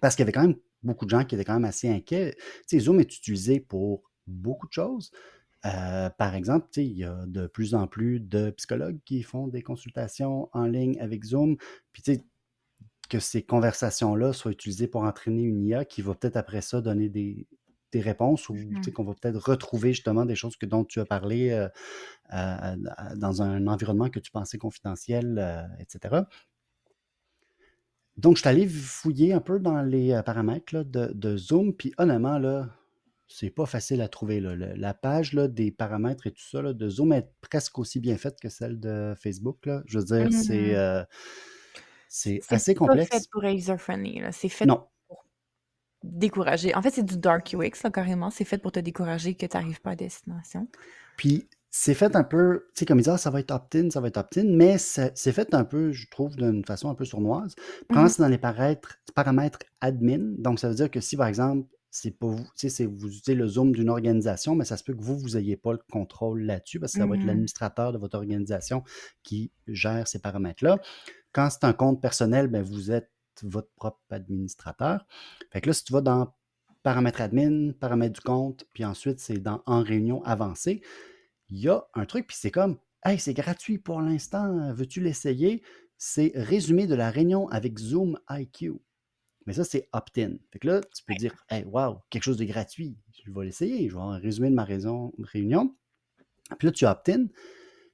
Parce 0.00 0.14
qu'il 0.14 0.22
y 0.22 0.24
avait 0.24 0.32
quand 0.32 0.42
même 0.42 0.56
beaucoup 0.82 1.06
de 1.06 1.10
gens 1.10 1.24
qui 1.24 1.34
étaient 1.34 1.44
quand 1.44 1.54
même 1.54 1.64
assez 1.64 1.88
inquiets. 1.88 2.36
Zoom 2.70 3.00
est 3.00 3.16
utilisé 3.16 3.60
pour 3.60 4.02
beaucoup 4.26 4.66
de 4.66 4.72
choses. 4.72 5.10
Euh, 5.64 6.10
par 6.10 6.34
exemple, 6.34 6.68
il 6.76 6.92
y 6.92 7.04
a 7.04 7.24
de 7.26 7.46
plus 7.46 7.74
en 7.74 7.86
plus 7.86 8.20
de 8.20 8.50
psychologues 8.50 8.98
qui 9.04 9.22
font 9.22 9.48
des 9.48 9.62
consultations 9.62 10.48
en 10.52 10.66
ligne 10.66 10.98
avec 11.00 11.24
Zoom. 11.24 11.56
Puis 11.92 12.02
que 13.08 13.20
ces 13.20 13.42
conversations-là 13.42 14.32
soient 14.32 14.52
utilisées 14.52 14.88
pour 14.88 15.02
entraîner 15.02 15.42
une 15.42 15.64
IA 15.64 15.84
qui 15.84 16.02
va 16.02 16.14
peut-être 16.14 16.36
après 16.36 16.60
ça 16.60 16.80
donner 16.80 17.08
des, 17.08 17.46
réponses 17.94 18.50
ou 18.50 18.54
mmh 18.54 18.92
qu'on 18.92 19.04
va 19.04 19.14
peut-être 19.14 19.38
retrouver 19.48 19.94
justement 19.94 20.26
des 20.26 20.34
choses 20.34 20.54
que, 20.58 20.66
dont 20.66 20.84
tu 20.84 21.00
as 21.00 21.06
parlé 21.06 21.48
euh, 21.48 21.66
euh, 22.34 22.76
dans 23.16 23.40
un 23.40 23.66
environnement 23.66 24.10
que 24.10 24.18
tu 24.18 24.30
pensais 24.30 24.58
confidentiel, 24.58 25.66
etc. 25.80 26.24
Donc, 28.18 28.36
je 28.36 28.42
suis 28.42 28.48
allé 28.50 28.68
fouiller 28.68 29.32
un 29.32 29.40
peu 29.40 29.58
dans 29.58 29.80
les 29.80 30.20
paramètres 30.26 30.82
de, 30.82 31.10
de, 31.14 31.36
Zoom, 31.38 31.72
puis 31.72 31.94
honnêtement, 31.96 32.38
là, 32.38 32.68
c'est 33.28 33.50
pas 33.50 33.66
facile 33.66 34.00
à 34.00 34.08
trouver. 34.08 34.40
la 34.40 34.94
page 34.94 35.32
là, 35.32 35.48
des 35.48 35.70
paramètres 35.70 36.26
et 36.26 36.32
tout 36.32 36.42
ça 36.42 36.62
de 36.62 36.88
Zoom 36.88 37.12
est 37.12 37.28
presque 37.40 37.78
aussi 37.78 38.00
bien 38.00 38.16
faite 38.16 38.38
que 38.40 38.48
celle 38.48 38.78
de 38.78 39.14
Facebook. 39.18 39.66
Là. 39.66 39.82
Je 39.86 39.98
veux 39.98 40.04
dire, 40.04 40.32
c'est, 40.32 40.72
mmh. 40.72 40.76
euh, 40.76 41.04
c'est 42.08 42.40
assez 42.50 42.74
complexe. 42.74 43.08
C'est 43.12 43.18
fait 43.20 43.30
pour 43.30 43.44
user-friendly. 43.44 44.22
C'est 44.32 44.48
fait 44.48 44.66
pour 44.66 45.24
décourager. 46.02 46.74
En 46.74 46.82
fait, 46.82 46.90
c'est 46.90 47.04
du 47.04 47.18
dark 47.18 47.54
UX, 47.54 47.82
là, 47.82 47.90
carrément. 47.90 48.30
C'est 48.30 48.44
fait 48.44 48.58
pour 48.58 48.72
te 48.72 48.80
décourager 48.80 49.34
que 49.34 49.46
tu 49.46 49.56
n'arrives 49.56 49.80
pas 49.80 49.90
à 49.90 49.96
destination. 49.96 50.68
Puis, 51.16 51.48
c'est 51.70 51.94
fait 51.94 52.16
un 52.16 52.24
peu, 52.24 52.66
tu 52.68 52.80
sais, 52.80 52.86
comme 52.86 52.98
ils 52.98 53.02
disent, 53.02 53.12
ah, 53.12 53.18
ça 53.18 53.30
va 53.30 53.40
être 53.40 53.50
opt-in, 53.50 53.90
ça 53.90 54.00
va 54.00 54.08
être 54.08 54.16
opt-in, 54.16 54.46
mais 54.46 54.78
c'est 54.78 55.32
fait 55.32 55.52
un 55.52 55.64
peu, 55.64 55.92
je 55.92 56.08
trouve, 56.08 56.36
d'une 56.36 56.64
façon 56.64 56.88
un 56.88 56.94
peu 56.94 57.04
sournoise. 57.04 57.54
Mhm. 57.90 58.08
c'est 58.08 58.22
dans 58.22 58.28
les 58.28 58.38
paramètres, 58.38 58.98
paramètres 59.14 59.58
admin. 59.80 60.34
Donc, 60.38 60.58
ça 60.58 60.68
veut 60.68 60.74
dire 60.74 60.90
que 60.90 61.00
si, 61.00 61.16
par 61.16 61.26
exemple, 61.26 61.68
c'est 61.98 62.10
pas 62.10 62.26
vous, 62.26 62.42
tu 62.44 62.50
sais, 62.56 62.68
c'est- 62.68 62.86
vous 62.86 63.06
utilisez 63.08 63.34
le 63.34 63.46
Zoom 63.48 63.72
d'une 63.72 63.88
organisation, 63.88 64.54
mais 64.54 64.64
ça 64.64 64.76
se 64.76 64.84
peut 64.84 64.94
que 64.94 65.02
vous, 65.02 65.18
vous 65.18 65.30
n'ayez 65.30 65.56
pas 65.56 65.72
le 65.72 65.80
contrôle 65.90 66.42
là-dessus 66.42 66.78
parce 66.78 66.92
que 66.92 66.98
ça 66.98 67.06
va 67.06 67.14
être 67.14 67.22
Mhm. 67.22 67.28
l'administrateur 67.28 67.92
de 67.92 67.98
votre 67.98 68.16
organisation 68.16 68.82
qui 69.22 69.50
gère 69.66 70.06
ces 70.06 70.18
paramètres-là. 70.18 70.78
Quand 71.32 71.48
c'est 71.50 71.64
un 71.64 71.72
compte 71.72 72.00
personnel, 72.02 72.48
ben, 72.48 72.62
vous 72.62 72.90
êtes 72.90 73.10
votre 73.42 73.70
propre 73.76 74.00
administrateur. 74.10 75.06
Fait 75.52 75.60
que 75.60 75.68
là, 75.68 75.72
si 75.74 75.84
tu 75.84 75.92
vas 75.92 76.00
dans 76.02 76.34
paramètres 76.82 77.20
admin, 77.20 77.72
paramètres 77.72 78.14
du 78.14 78.20
compte, 78.20 78.66
puis 78.72 78.84
ensuite 78.84 79.18
c'est 79.20 79.38
dans 79.38 79.62
en 79.66 79.82
réunion 79.82 80.22
avancée, 80.24 80.82
il 81.48 81.58
y 81.58 81.68
a 81.68 81.86
un 81.94 82.06
truc, 82.06 82.26
puis 82.26 82.36
c'est 82.38 82.50
comme 82.50 82.78
Hey, 83.04 83.20
c'est 83.20 83.34
gratuit 83.34 83.78
pour 83.78 84.00
l'instant, 84.00 84.72
veux-tu 84.72 85.00
l'essayer? 85.00 85.62
C'est 85.96 86.32
résumé 86.34 86.88
de 86.88 86.94
la 86.96 87.08
réunion 87.10 87.48
avec 87.50 87.78
Zoom 87.78 88.18
IQ. 88.28 88.80
Mais 89.46 89.52
ça, 89.52 89.64
c'est 89.64 89.88
opt-in. 89.92 90.34
Fait 90.52 90.58
que 90.58 90.66
là, 90.66 90.80
tu 90.94 91.02
peux 91.04 91.14
dire 91.14 91.34
Hey, 91.48 91.64
wow, 91.64 92.00
quelque 92.10 92.24
chose 92.24 92.36
de 92.36 92.44
gratuit, 92.44 92.96
je 93.24 93.30
vais 93.30 93.44
l'essayer, 93.44 93.88
je 93.88 93.94
vais 93.94 94.00
avoir 94.00 94.10
un 94.14 94.18
résumé 94.18 94.50
de 94.50 94.54
ma 94.54 94.64
raison- 94.64 95.12
réunion. 95.18 95.74
Puis 96.58 96.66
là, 96.66 96.72
tu 96.72 96.84
opt-in. 96.86 97.26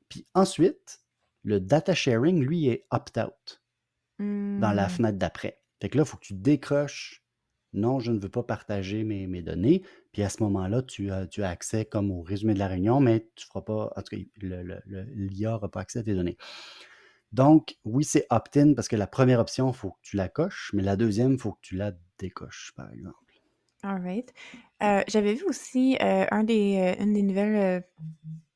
Puis 0.08 0.26
ensuite, 0.34 1.00
le 1.44 1.60
data 1.60 1.94
sharing, 1.94 2.42
lui, 2.42 2.68
est 2.68 2.86
opt-out 2.90 3.62
dans 4.18 4.72
la 4.74 4.86
Hmm. 4.86 4.90
fenêtre 4.90 5.18
d'après. 5.18 5.58
Fait 5.80 5.88
que 5.88 5.96
là, 5.98 6.04
il 6.04 6.08
faut 6.08 6.16
que 6.16 6.26
tu 6.26 6.34
décroches. 6.34 7.24
Non, 7.74 8.00
je 8.00 8.12
ne 8.12 8.18
veux 8.18 8.28
pas 8.28 8.42
partager 8.42 9.02
mes, 9.02 9.26
mes 9.26 9.42
données. 9.42 9.82
Puis 10.12 10.22
à 10.22 10.28
ce 10.28 10.42
moment-là, 10.42 10.82
tu 10.82 11.10
as, 11.10 11.26
tu 11.26 11.42
as 11.42 11.48
accès 11.48 11.86
comme 11.86 12.10
au 12.10 12.20
résumé 12.22 12.52
de 12.52 12.58
la 12.58 12.68
réunion, 12.68 13.00
mais 13.00 13.20
tu 13.34 13.44
ne 13.44 13.48
feras 13.48 13.62
pas. 13.62 13.92
En 13.96 14.02
tout 14.02 14.14
cas, 14.14 14.22
l'IA 14.36 15.50
n'aura 15.52 15.70
pas 15.70 15.80
accès 15.80 16.00
à 16.00 16.02
tes 16.02 16.14
données. 16.14 16.36
Donc, 17.32 17.76
oui, 17.84 18.04
c'est 18.04 18.26
opt-in 18.30 18.74
parce 18.74 18.88
que 18.88 18.96
la 18.96 19.06
première 19.06 19.40
option, 19.40 19.70
il 19.70 19.74
faut 19.74 19.92
que 19.92 20.00
tu 20.02 20.16
la 20.16 20.28
coches, 20.28 20.70
mais 20.74 20.82
la 20.82 20.96
deuxième, 20.96 21.32
il 21.32 21.38
faut 21.38 21.52
que 21.52 21.60
tu 21.62 21.76
la 21.76 21.92
décoches, 22.18 22.72
par 22.76 22.90
exemple. 22.92 23.16
All 23.84 24.00
right. 24.00 24.32
Euh, 24.82 25.02
J'avais 25.08 25.34
vu 25.34 25.44
aussi 25.44 25.96
euh, 26.00 26.26
un 26.30 26.44
des, 26.44 26.94
euh, 26.98 27.02
une 27.02 27.14
des 27.14 27.22
nouvelles 27.22 27.84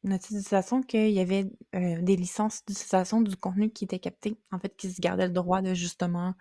notices 0.04 0.32
d'utilisation 0.32 0.82
qu'il 0.82 1.10
y 1.10 1.20
avait 1.20 1.46
des 1.72 2.16
licences 2.16 2.64
d'utilisation 2.66 3.20
du 3.20 3.36
contenu 3.36 3.70
qui 3.70 3.84
était 3.84 3.98
capté, 3.98 4.38
en 4.52 4.58
fait, 4.60 4.76
qui 4.76 4.90
se 4.90 5.00
gardait 5.00 5.26
le 5.26 5.32
droit 5.32 5.62
de 5.62 5.74
justement 5.74 6.34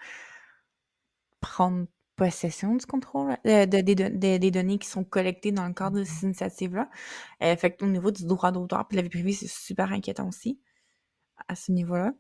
prendre 1.42 1.86
possession 2.16 2.76
du 2.76 2.86
contrôle 2.86 3.38
euh, 3.46 3.66
de- 3.66 3.82
des, 3.82 3.96
don- 3.96 4.12
des- 4.14 4.40
des 4.40 4.52
données 4.52 4.78
qui 4.78 4.88
sont 4.88 5.04
collectées 5.04 5.52
dans 5.52 5.68
le 5.68 5.74
cadre 5.74 6.00
de 6.00 6.04
ces 6.04 6.26
initiatives-là. 6.26 6.90
Euh, 7.44 7.56
fait 7.58 7.76
qu'au 7.76 7.88
niveau 7.88 8.12
du 8.12 8.26
droit 8.26 8.52
d'auteur 8.52 8.88
puis 8.88 8.96
la 8.98 9.04
vie 9.04 9.10
privée, 9.10 9.34
c'est 9.34 9.50
super 9.50 9.92
inquiétant 9.92 10.28
aussi 10.30 10.60
à 11.48 11.56
ce 11.56 11.72
niveau-là. 11.72 12.14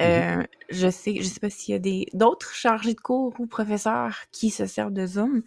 Euh, 0.00 0.42
je 0.70 0.90
sais, 0.90 1.16
je 1.16 1.24
sais 1.24 1.40
pas 1.40 1.50
s'il 1.50 1.72
y 1.72 1.76
a 1.76 1.78
des 1.78 2.06
d'autres 2.14 2.54
chargés 2.54 2.94
de 2.94 3.00
cours 3.00 3.34
ou 3.38 3.46
professeurs 3.46 4.16
qui 4.32 4.50
se 4.50 4.66
servent 4.66 4.92
de 4.92 5.06
Zoom, 5.06 5.42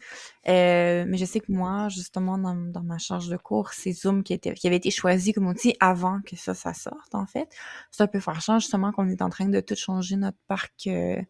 euh, 0.47 1.05
mais 1.07 1.17
je 1.17 1.25
sais 1.25 1.39
que 1.39 1.51
moi, 1.51 1.89
justement, 1.89 2.37
dans, 2.37 2.55
dans 2.55 2.83
ma 2.83 2.97
charge 2.97 3.27
de 3.27 3.37
cours, 3.37 3.73
c'est 3.73 3.91
Zoom 3.91 4.23
qui, 4.23 4.33
était, 4.33 4.53
qui 4.53 4.67
avait 4.67 4.77
été 4.77 4.91
choisi 4.91 5.33
comme 5.33 5.47
outil 5.47 5.75
avant 5.79 6.21
que 6.21 6.35
ça, 6.35 6.53
ça 6.53 6.73
sorte, 6.73 7.13
en 7.13 7.25
fait. 7.25 7.49
C'est 7.91 8.03
un 8.03 8.07
peu 8.07 8.19
fâchant, 8.19 8.59
justement, 8.59 8.91
qu'on 8.91 9.09
est 9.09 9.21
en 9.21 9.29
train 9.29 9.47
de 9.47 9.59
tout 9.59 9.75
changer 9.75 10.15
notre 10.15 10.37
parc 10.47 10.87
euh, 10.87 11.21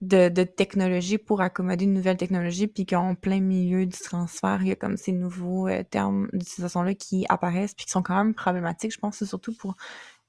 de, 0.00 0.28
de 0.28 0.42
technologie 0.42 1.16
pour 1.18 1.42
accommoder 1.42 1.84
une 1.84 1.94
nouvelle 1.94 2.16
technologie, 2.16 2.66
puis 2.66 2.86
qu'en 2.86 3.14
plein 3.14 3.40
milieu 3.40 3.86
du 3.86 3.96
transfert, 3.96 4.58
il 4.62 4.68
y 4.68 4.72
a 4.72 4.76
comme 4.76 4.96
ces 4.96 5.12
nouveaux 5.12 5.68
termes 5.90 6.28
d'utilisation-là 6.32 6.94
qui 6.94 7.24
apparaissent, 7.28 7.74
puis 7.74 7.84
qui 7.86 7.92
sont 7.92 8.02
quand 8.02 8.16
même 8.16 8.34
problématiques. 8.34 8.92
Je 8.92 8.98
pense 8.98 9.22
surtout 9.22 9.54
pour 9.54 9.76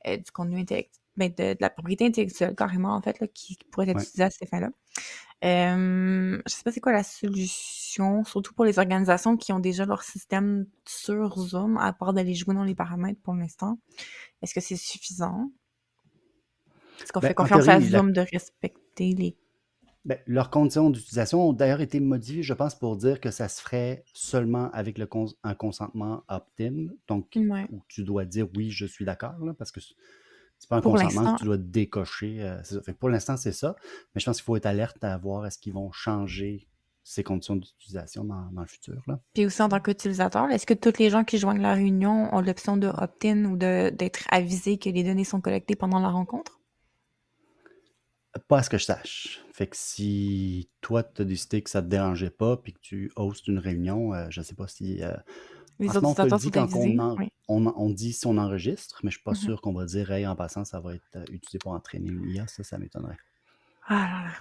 euh, 0.08 0.18
du 0.18 0.32
contenu 0.32 0.60
intellectuel, 0.60 1.00
ben, 1.16 1.30
de, 1.30 1.54
de 1.54 1.58
la 1.60 1.70
propriété 1.70 2.06
intellectuelle, 2.06 2.56
carrément, 2.56 2.96
en 2.96 3.02
fait, 3.02 3.20
là, 3.20 3.28
qui, 3.28 3.56
qui 3.56 3.66
pourrait 3.66 3.88
être 3.90 3.98
Ouais. 3.98 4.04
utilisée 4.04 4.24
à 4.24 4.30
ces 4.30 4.46
fins-là. 4.48 4.70
Euh, 5.44 6.42
je 6.48 6.54
sais 6.54 6.64
pas 6.64 6.72
c'est 6.72 6.80
quoi 6.80 6.94
la 6.94 7.04
solution, 7.04 8.24
surtout 8.24 8.54
pour 8.54 8.64
les 8.66 8.80
organisations 8.80 9.36
qui 9.36 9.52
ont 9.52 9.60
déjà 9.60 9.86
leur 9.86 10.02
système 10.04 10.66
sur 10.88 11.38
Zoom, 11.38 11.78
à 11.78 11.92
part 11.94 12.14
d'aller 12.14 12.34
jouer 12.34 12.56
dans 12.56 12.64
les 12.64 12.76
paramètres 12.76 13.20
pour 13.22 13.34
l'instant. 13.36 13.78
Est-ce 14.42 14.54
que 14.54 14.62
c'est 14.62 14.78
suffisant? 14.78 15.52
Est-ce 17.02 17.12
qu'on 17.12 17.20
Ben, 17.20 17.28
fait 17.28 17.34
confiance 17.34 17.68
à 17.68 17.78
la- 17.80 17.86
Zoom 17.86 18.14
de 18.14 18.22
respecter 18.22 19.14
les... 19.16 19.36
Ben, 20.06 20.20
leurs 20.28 20.50
conditions 20.50 20.90
d'utilisation 20.90 21.48
ont 21.50 21.54
d'ailleurs 21.54 21.80
été 21.80 22.02
modifiées, 22.02 22.44
je 22.44 22.54
pense, 22.54 22.76
pour 22.76 22.98
dire 22.98 23.22
que 23.22 23.32
ça 23.32 23.48
se 23.48 23.62
ferait 23.62 24.04
seulement 24.14 24.70
avec 24.72 24.98
le 24.98 25.06
cons- 25.06 25.34
un 25.44 25.56
consentement 25.56 26.24
opt-in. 26.28 26.88
Donc, 27.08 27.28
Ouais. 27.38 27.66
où 27.72 27.82
tu 27.88 28.04
dois 28.04 28.26
dire 28.26 28.48
oui, 28.56 28.70
je 28.70 28.86
suis 28.86 29.06
d'accord, 29.06 29.36
parce 29.58 29.72
que 29.72 29.80
c'est 30.60 30.68
pas 30.70 30.78
un 30.78 30.82
Pour 30.82 30.94
consentement 30.96 31.36
que 31.36 31.40
tu 31.40 31.46
dois 31.46 31.58
décocher. 31.58 32.42
euh, 32.42 32.62
ça. 32.64 32.82
Fait 32.82 32.94
pour 32.94 33.08
l'instant, 33.10 33.38
c'est 33.38 33.54
ça. 33.54 33.78
Mais 34.14 34.20
je 34.20 34.26
pense 34.26 34.38
qu'il 34.38 34.46
faut 34.46 34.58
être 34.58 34.66
alerte 34.66 35.02
à 35.06 35.18
voir 35.18 35.46
est-ce 35.46 35.58
qu'ils 35.58 35.74
vont 35.74 35.92
changer 35.94 36.68
ces 37.06 37.24
conditions 37.24 37.56
d'utilisation 37.58 38.24
dans, 38.26 38.50
dans 38.52 38.62
le 38.62 38.68
futur. 38.68 39.02
Là. 39.08 39.20
Puis 39.34 39.46
aussi 39.46 39.62
en 39.62 39.68
tant 39.70 39.80
qu'utilisateur, 39.82 40.50
est-ce 40.52 40.66
que 40.66 40.74
tous 40.74 41.00
les 41.00 41.10
gens 41.10 41.24
qui 41.26 41.38
joignent 41.38 41.62
la 41.62 41.74
réunion 41.74 42.34
ont 42.34 42.40
l'option 42.42 42.76
de 42.78 42.88
opt-in 42.88 43.44
ou 43.46 43.58
d'être 43.58 44.26
avisés 44.32 44.78
que 44.78 44.90
les 44.90 45.04
données 45.04 45.26
sont 45.26 45.40
collectées 45.42 45.76
pendant 45.76 46.00
la 46.00 46.10
rencontre? 46.10 46.60
Pas 48.48 48.60
à 48.60 48.64
ce 48.64 48.70
que 48.70 48.78
je 48.78 48.86
sache. 48.86 49.43
Fait 49.54 49.68
que 49.68 49.78
si 49.78 50.70
toi, 50.82 51.04
tu 51.04 51.22
as 51.24 51.26
décidé 51.26 51.62
que 51.64 51.70
ça 51.70 51.82
te 51.84 51.88
dérangeait 51.88 52.32
pas 52.32 52.58
puis 52.58 52.74
que 52.74 52.80
tu 52.82 53.12
hostes 53.16 53.48
une 53.48 53.60
réunion, 53.60 54.14
euh, 54.14 54.28
je 54.32 54.42
sais 54.42 54.56
pas 54.56 54.68
si. 54.68 55.04
euh, 55.04 55.14
Les 55.80 55.88
moment, 56.02 56.12
on 56.12 56.16
te 56.16 56.28
dit 56.28 56.52
quand 56.52 56.76
on, 56.76 57.00
en- 57.00 57.20
Oui. 57.20 57.30
on, 57.48 57.90
dit 57.92 58.14
si 58.14 58.28
on 58.28 58.38
enregistre, 58.38 59.02
mais 59.04 59.12
je 59.12 59.18
suis 59.18 59.24
pas 59.24 59.34
Mhm. 59.34 59.36
sûr 59.36 59.62
qu'on 59.62 59.74
va 59.74 59.86
dire 59.86 60.12
hey, 60.12 60.28
en 60.28 60.36
passant, 60.36 60.66
ça 60.66 60.80
va 60.82 60.96
être 60.96 61.04
euh, 61.18 61.26
utilisé 61.32 61.60
pour 61.60 61.74
entraîner 61.74 62.10
une 62.10 62.30
IA. 62.30 62.48
Ça, 62.48 62.64
ça 62.64 62.78
m'étonnerait. 62.80 63.20
Ah 63.88 63.94
là 63.96 64.24
là. 64.26 64.32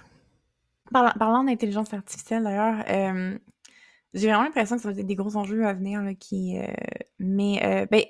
Parlant, 0.91 1.13
parlant 1.19 1.43
d'intelligence 1.43 1.93
artificielle, 1.93 2.43
d'ailleurs, 2.43 2.83
euh, 2.89 3.37
j'ai 4.13 4.27
vraiment 4.27 4.43
l'impression 4.43 4.77
que 4.77 4.83
ça 4.83 4.91
va 4.91 4.99
être 4.99 5.07
des 5.07 5.15
gros 5.15 5.37
enjeux 5.37 5.65
à 5.67 5.73
venir. 5.73 6.01
Là, 6.03 6.15
qui, 6.15 6.57
mais, 7.19 7.63
euh, 7.65 7.85
ben, 7.91 8.03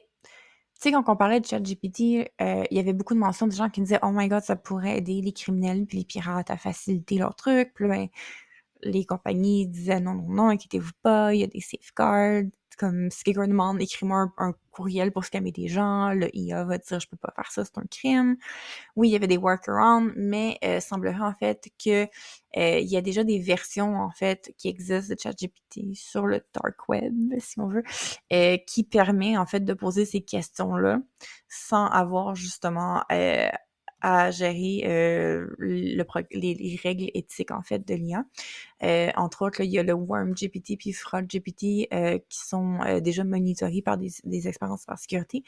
sais, 0.83 0.91
quand 0.91 1.07
on 1.07 1.15
parlait 1.15 1.39
de 1.39 1.45
ChatGPT, 1.45 2.31
euh, 2.41 2.63
il 2.69 2.77
y 2.77 2.79
avait 2.79 2.93
beaucoup 2.93 3.13
de 3.13 3.19
mentions 3.19 3.47
de 3.47 3.53
gens 3.53 3.69
qui 3.69 3.81
disaient 3.81 3.99
Oh 4.03 4.11
my 4.11 4.27
god, 4.27 4.43
ça 4.43 4.55
pourrait 4.55 4.97
aider 4.97 5.21
les 5.21 5.33
criminels 5.33 5.85
puis 5.85 5.99
les 5.99 6.05
pirates 6.05 6.49
à 6.51 6.57
faciliter 6.57 7.17
leurs 7.17 7.35
trucs. 7.35 7.73
Puis 7.73 7.87
ben, 7.87 8.07
les 8.83 9.05
compagnies 9.05 9.67
disaient 9.67 9.99
non, 9.99 10.15
non, 10.15 10.29
non, 10.29 10.49
inquiétez-vous 10.49 10.91
pas, 11.01 11.33
il 11.33 11.41
y 11.41 11.43
a 11.43 11.47
des 11.47 11.61
safeguards. 11.61 12.49
Comme 12.77 13.09
si 13.11 13.23
quelqu'un 13.23 13.47
demande, 13.47 13.81
écris-moi 13.81 14.31
un, 14.37 14.53
courriel 14.71 15.11
pour 15.11 15.23
scammer 15.23 15.51
des 15.51 15.67
gens, 15.67 16.13
le 16.13 16.35
IA 16.35 16.63
va 16.63 16.79
dire 16.79 16.99
je 16.99 17.07
peux 17.07 17.17
pas 17.17 17.31
faire 17.35 17.51
ça, 17.51 17.63
c'est 17.63 17.77
un 17.77 17.85
crime. 17.89 18.37
Oui, 18.95 19.09
il 19.09 19.11
y 19.11 19.15
avait 19.15 19.27
des 19.27 19.37
workarounds, 19.37 20.13
mais 20.15 20.57
euh, 20.63 20.79
semblerait 20.79 21.21
en 21.21 21.35
fait 21.35 21.69
que 21.83 22.07
euh, 22.57 22.79
il 22.79 22.87
y 22.87 22.97
a 22.97 23.01
déjà 23.01 23.23
des 23.23 23.39
versions 23.39 23.95
en 23.95 24.11
fait 24.11 24.53
qui 24.57 24.67
existent 24.67 25.13
de 25.13 25.19
ChatGPT 25.19 25.95
sur 25.95 26.27
le 26.27 26.41
dark 26.53 26.87
web, 26.87 27.13
si 27.39 27.59
on 27.59 27.67
veut, 27.67 27.83
euh, 28.31 28.57
qui 28.67 28.83
permet 28.83 29.37
en 29.37 29.45
fait 29.45 29.61
de 29.61 29.73
poser 29.73 30.05
ces 30.05 30.21
questions-là 30.21 30.99
sans 31.47 31.85
avoir 31.87 32.35
justement 32.35 33.03
euh, 33.11 33.47
à 34.01 34.31
gérer 34.31 34.81
les, 35.59 35.95
les 36.31 36.79
règles 36.83 37.09
éthiques 37.13 37.51
en 37.51 37.61
fait 37.61 37.87
de 37.87 37.93
l'IA. 37.93 38.25
Euh, 38.83 39.11
entre 39.15 39.43
autres, 39.45 39.61
là, 39.61 39.65
il 39.65 39.71
y 39.71 39.79
a 39.79 39.83
le 39.83 39.93
Worm 39.93 40.33
GPT 40.33 40.77
puis 40.77 40.93
Fraud 40.93 41.23
GPT 41.23 41.87
euh, 41.93 42.17
qui 42.29 42.37
sont 42.39 42.79
euh, 42.81 42.99
déjà 42.99 43.23
monitorés 43.23 43.81
par 43.81 43.97
des, 43.97 44.11
des 44.23 44.47
experts 44.47 44.71
en 44.71 44.77
cybersécurité. 44.77 45.43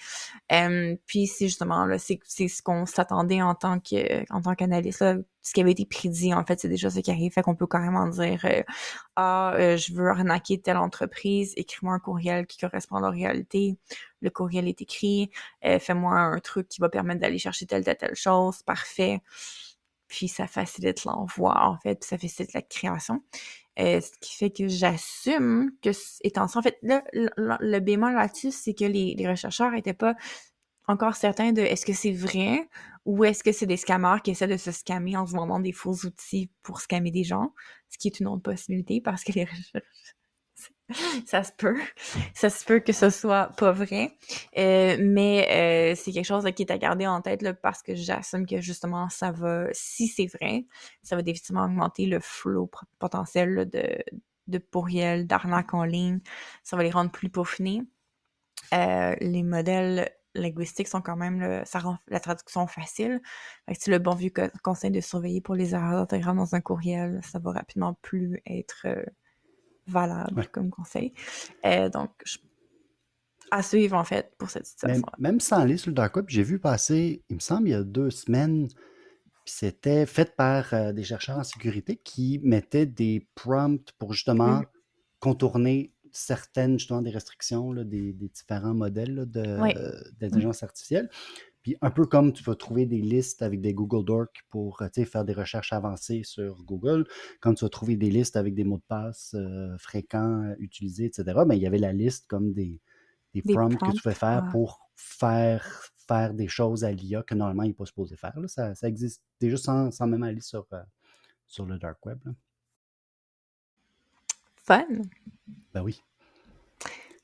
Euh, 0.52 0.96
puis 1.06 1.28
c'est 1.28 1.48
justement 1.48 1.86
là, 1.86 1.98
c'est 2.00 2.20
ce 2.48 2.62
qu'on 2.62 2.86
s'attendait 2.86 3.42
en 3.42 3.56
tant 3.56 3.80
que 3.80 4.32
en 4.34 4.42
tant 4.42 4.56
qu'analyste. 4.56 5.04
Ce 5.42 5.54
qui 5.54 5.62
avait 5.62 5.72
été 5.74 5.86
prédit, 5.86 6.34
en 6.34 6.44
fait, 6.44 6.60
c'est 6.60 6.70
déjà 6.70 6.90
ce 6.90 7.00
qui 7.00 7.12
arrive. 7.12 7.32
Fait 7.32 7.44
qu'on 7.44 7.56
peut 7.56 7.68
carrément 7.68 8.08
dire 8.08 8.44
euh, 8.46 8.64
Ah, 9.16 9.54
euh, 9.56 9.78
je 9.78 9.94
veux 9.94 10.08
arnaquer 10.10 10.60
telle 10.60 10.78
entreprise, 10.78 11.54
écris-moi 11.56 11.94
un 11.94 12.00
courriel 12.00 12.48
qui 12.48 12.58
correspond 12.58 12.96
à 12.98 13.02
la 13.02 13.10
réalité. 13.12 13.78
Le 14.22 14.30
courriel 14.32 14.68
est 14.68 14.82
écrit, 14.82 15.30
fais-moi 15.62 16.18
un 16.18 16.40
truc 16.40 16.68
qui 16.68 16.82
va 16.82 16.90
permettre 16.90 17.22
d'aller 17.22 17.38
chercher 17.38 17.68
telle, 17.68 17.84
telle, 17.84 17.98
telle 17.98 18.16
chose, 18.16 18.64
parfait. 18.64 19.22
Puis 20.08 20.28
ça 20.28 20.48
facilite 20.48 21.04
l'envoi, 21.06 21.68
en 21.68 21.78
fait, 21.80 21.96
puis 21.96 22.08
ça 22.08 22.18
facilite 22.18 22.54
la 22.54 22.62
création. 22.62 23.24
Euh, 23.80 24.00
ce 24.02 24.12
qui 24.22 24.36
fait 24.36 24.52
que 24.52 24.68
j'assume 24.68 25.72
que, 25.82 25.90
étant 26.24 26.48
ça, 26.48 26.60
en 26.60 26.62
fait, 26.62 26.78
le, 26.82 27.02
le- 27.38 27.80
bémol 27.80 28.14
là-dessus, 28.16 28.52
c'est 28.52 28.74
que 28.74 28.86
les, 28.86 29.16
les 29.16 29.36
chercheurs 29.36 29.72
n'étaient 29.72 29.94
pas 29.94 30.16
encore 30.88 31.16
certains 31.16 31.52
de 31.52 31.62
est-ce 31.62 31.86
que 31.86 31.94
c'est 31.94 32.12
vrai 32.12 32.70
ou 33.06 33.24
est-ce 33.24 33.44
que 33.44 33.52
c'est 33.52 33.66
des 33.66 33.78
scammers 33.78 34.22
qui 34.24 34.32
essaient 34.32 34.48
de 34.48 34.58
se 34.58 34.72
scammer 34.72 35.18
en 35.18 35.26
se 35.26 35.34
vendant 35.34 35.60
des 35.60 35.72
faux 35.72 35.94
outils 36.06 36.50
pour 36.64 36.82
scammer 36.82 37.12
des 37.12 37.24
gens, 37.24 37.54
ce 37.90 37.98
qui 37.98 38.08
est 38.08 38.20
une 38.20 38.28
autre 38.28 38.44
possibilité 38.44 39.02
parce 39.02 39.24
que 39.24 39.32
les 39.34 39.46
recherches 39.46 39.84
ça 41.26 41.44
se 41.44 41.52
peut. 41.52 41.80
Ça 42.34 42.50
se 42.50 42.64
peut 42.64 42.80
que 42.80 42.94
ce 42.94 43.10
soit 43.10 43.48
pas 43.58 43.72
vrai. 43.72 44.18
Euh, 44.58 44.98
mais 45.00 45.94
euh, 45.94 45.96
c'est 45.96 46.12
quelque 46.12 46.26
chose 46.26 46.46
qui 46.56 46.64
est 46.64 46.72
à 46.72 46.78
garder 46.78 47.08
en 47.08 47.22
tête 47.22 47.42
là, 47.42 47.54
parce 47.54 47.82
que 47.82 47.96
j'assume 47.96 48.46
que 48.46 48.62
justement, 48.62 49.10
ça 49.10 49.32
va, 49.32 49.68
si 49.74 50.08
c'est 50.08 50.28
vrai, 50.28 50.66
ça 51.04 51.16
va 51.16 51.22
définitivement 51.22 51.66
augmenter 51.66 52.06
le 52.06 52.20
flot 52.20 52.70
potentiel 53.00 53.70
de, 53.70 53.98
de 54.48 54.58
pourriels, 54.60 55.28
d'arnaques 55.28 55.74
en 55.74 55.84
ligne. 55.84 56.20
Ça 56.64 56.78
va 56.78 56.84
les 56.84 56.92
rendre 56.92 57.12
plus 57.12 57.30
peaufinés. 57.30 57.82
Euh, 58.74 59.16
les 59.22 59.44
modèles 59.44 60.12
linguistiques 60.36 60.88
sont 60.88 61.02
quand 61.02 61.16
même, 61.16 61.64
ça 61.66 61.80
rend 61.80 61.98
la 62.08 62.20
traduction 62.20 62.68
facile. 62.68 63.22
c'est 63.72 63.90
le 63.92 64.00
bon 64.00 64.16
vieux 64.16 64.32
conseil 64.64 64.92
de 64.92 65.00
surveiller 65.00 65.40
pour 65.42 65.56
les 65.56 65.74
erreurs 65.74 65.94
d'orthographe 65.94 66.36
dans 66.36 66.56
un 66.56 66.62
courriel. 66.62 67.22
Ça 67.24 67.40
va 67.40 67.54
rapidement 67.54 67.94
plus 68.02 68.42
être 68.46 68.86
valable 69.88 70.48
comme 70.48 70.70
conseil. 70.70 71.14
Euh, 71.66 71.90
donc, 71.90 72.12
à 73.52 73.62
suivre 73.62 73.96
en 73.96 74.04
fait 74.04 74.34
pour 74.38 74.50
cette 74.50 74.66
situation. 74.66 75.06
Même, 75.20 75.40
sans 75.40 75.58
aller 75.58 75.78
sur 75.78 75.90
le 75.90 75.96
dark 75.96 76.16
web, 76.16 76.26
j'ai 76.28 76.44
vu 76.44 76.60
passer, 76.60 77.24
il 77.30 77.36
me 77.36 77.42
semble, 77.42 77.68
il 77.68 77.72
y 77.72 77.76
a 77.76 77.84
deux 77.84 78.10
semaines, 78.10 78.68
c'était 79.46 80.06
fait 80.06 80.36
par 80.36 80.74
euh, 80.74 80.92
des 80.92 81.04
chercheurs 81.04 81.38
en 81.38 81.44
sécurité 81.44 81.98
qui 81.98 82.40
mettaient 82.44 82.88
des 82.88 83.28
prompts 83.36 83.92
pour 84.00 84.14
justement 84.14 84.62
mmh. 84.62 84.66
contourner 85.20 85.94
certaines 86.12 86.80
justement 86.80 87.02
des 87.02 87.12
restrictions 87.12 87.74
des, 87.74 88.14
différents 88.14 88.74
modèles 88.74 89.26
d'intelligence 89.26 90.64
artificielle. 90.64 91.10
Puis 91.66 91.76
un 91.82 91.90
peu 91.90 92.06
comme 92.06 92.32
tu 92.32 92.44
vas 92.44 92.54
trouver 92.54 92.86
des 92.86 93.02
listes 93.02 93.42
avec 93.42 93.60
des 93.60 93.74
Google 93.74 94.06
Docs 94.06 94.44
pour 94.50 94.84
faire 94.94 95.26
des 95.26 95.34
recherches 95.34 95.74
avancées 95.74 96.22
sur 96.24 96.64
Google, 96.64 97.08
quand 97.40 97.56
tu 97.56 97.66
vas 97.66 97.70
trouver 97.70 97.96
des 97.96 98.12
listes 98.12 98.36
avec 98.36 98.54
des 98.54 98.64
mots 98.64 98.78
de 98.78 98.84
passe 98.88 99.34
euh, 99.34 99.76
fréquents 99.80 100.44
euh, 100.44 100.54
utilisés, 100.60 101.06
etc., 101.06 101.24
ben, 101.26 101.56
il 101.56 101.64
y 101.64 101.66
avait 101.66 101.80
la 101.80 101.92
liste 101.92 102.28
comme 102.28 102.54
des, 102.54 102.80
prompts, 103.52 103.76
que 103.80 103.96
tu 103.96 104.00
pouvais 104.00 104.14
faire 104.14 104.48
pour 104.52 104.92
faire, 104.94 105.90
faire 106.08 106.36
des 106.36 106.48
choses 106.48 106.84
à 106.84 106.92
l'IA 106.92 107.24
que 107.24 107.34
normalement 107.34 107.64
il 107.64 107.70
n'est 107.70 107.74
pas 107.74 107.88
supposé 107.88 108.16
faire. 108.16 108.36
Ça, 108.46 108.76
existe 108.84 109.24
déjà 109.40 109.58
sans, 109.58 110.06
même 110.06 110.22
aller 110.22 110.42
sur, 110.42 110.68
euh, 110.72 110.84
sur 111.48 111.66
le 111.66 111.80
dark 111.80 112.06
web. 112.06 112.20
Fun. 114.56 114.86
Ben 115.74 115.82
oui. 115.82 116.00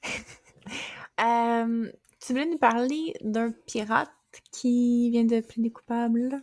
tu 2.20 2.34
voulais 2.34 2.48
nous 2.48 2.58
parler 2.58 3.14
d'un 3.22 3.52
pirate 3.68 4.10
qui 4.52 5.10
vient 5.10 5.26
de 5.26 5.40
plaider 5.42 5.72
coupable? 5.72 6.42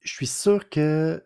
Je 0.00 0.12
suis 0.12 0.26
sûr 0.26 0.68
que. 0.68 1.22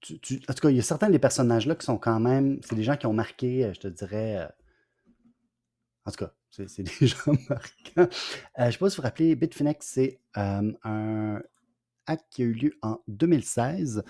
Tu, 0.00 0.40
en 0.48 0.54
tout 0.54 0.60
cas, 0.60 0.70
il 0.70 0.76
y 0.76 0.80
a 0.80 0.82
certains 0.82 1.10
des 1.10 1.18
personnages-là 1.18 1.74
qui 1.74 1.84
sont 1.84 1.98
quand 1.98 2.20
même. 2.20 2.60
C'est 2.62 2.76
des 2.76 2.84
gens 2.84 2.96
qui 2.96 3.06
ont 3.06 3.12
marqué, 3.12 3.64
euh, 3.64 3.74
je 3.74 3.80
te 3.80 3.88
dirais. 3.88 4.36
Euh, 4.38 4.48
en 6.04 6.10
tout 6.12 6.24
cas, 6.24 6.32
c'est 6.50 6.82
des 7.00 7.06
gens 7.06 7.32
marquants. 7.48 7.66
Euh, 7.98 8.06
je 8.58 8.64
ne 8.64 8.70
sais 8.70 8.78
pas 8.78 8.90
si 8.90 8.96
vous 8.96 9.02
vous 9.02 9.02
rappelez, 9.02 9.34
Bitfinex, 9.34 9.86
c'est 9.86 10.20
un 10.34 11.40
acte 12.06 12.24
qui 12.30 12.42
a 12.42 12.46
eu 12.46 12.52
lieu 12.52 12.78
en 12.80 12.98
2016. 13.08 14.02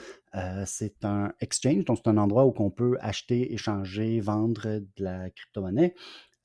c'est 0.66 1.04
un 1.04 1.32
exchange, 1.40 1.84
donc 1.84 1.98
c'est 1.98 2.08
un 2.08 2.18
endroit 2.18 2.44
où 2.44 2.54
on 2.58 2.70
peut 2.70 2.96
acheter, 3.00 3.52
échanger, 3.52 4.20
vendre 4.20 4.78
de 4.78 5.02
la 5.02 5.30
crypto-monnaie. 5.30 5.94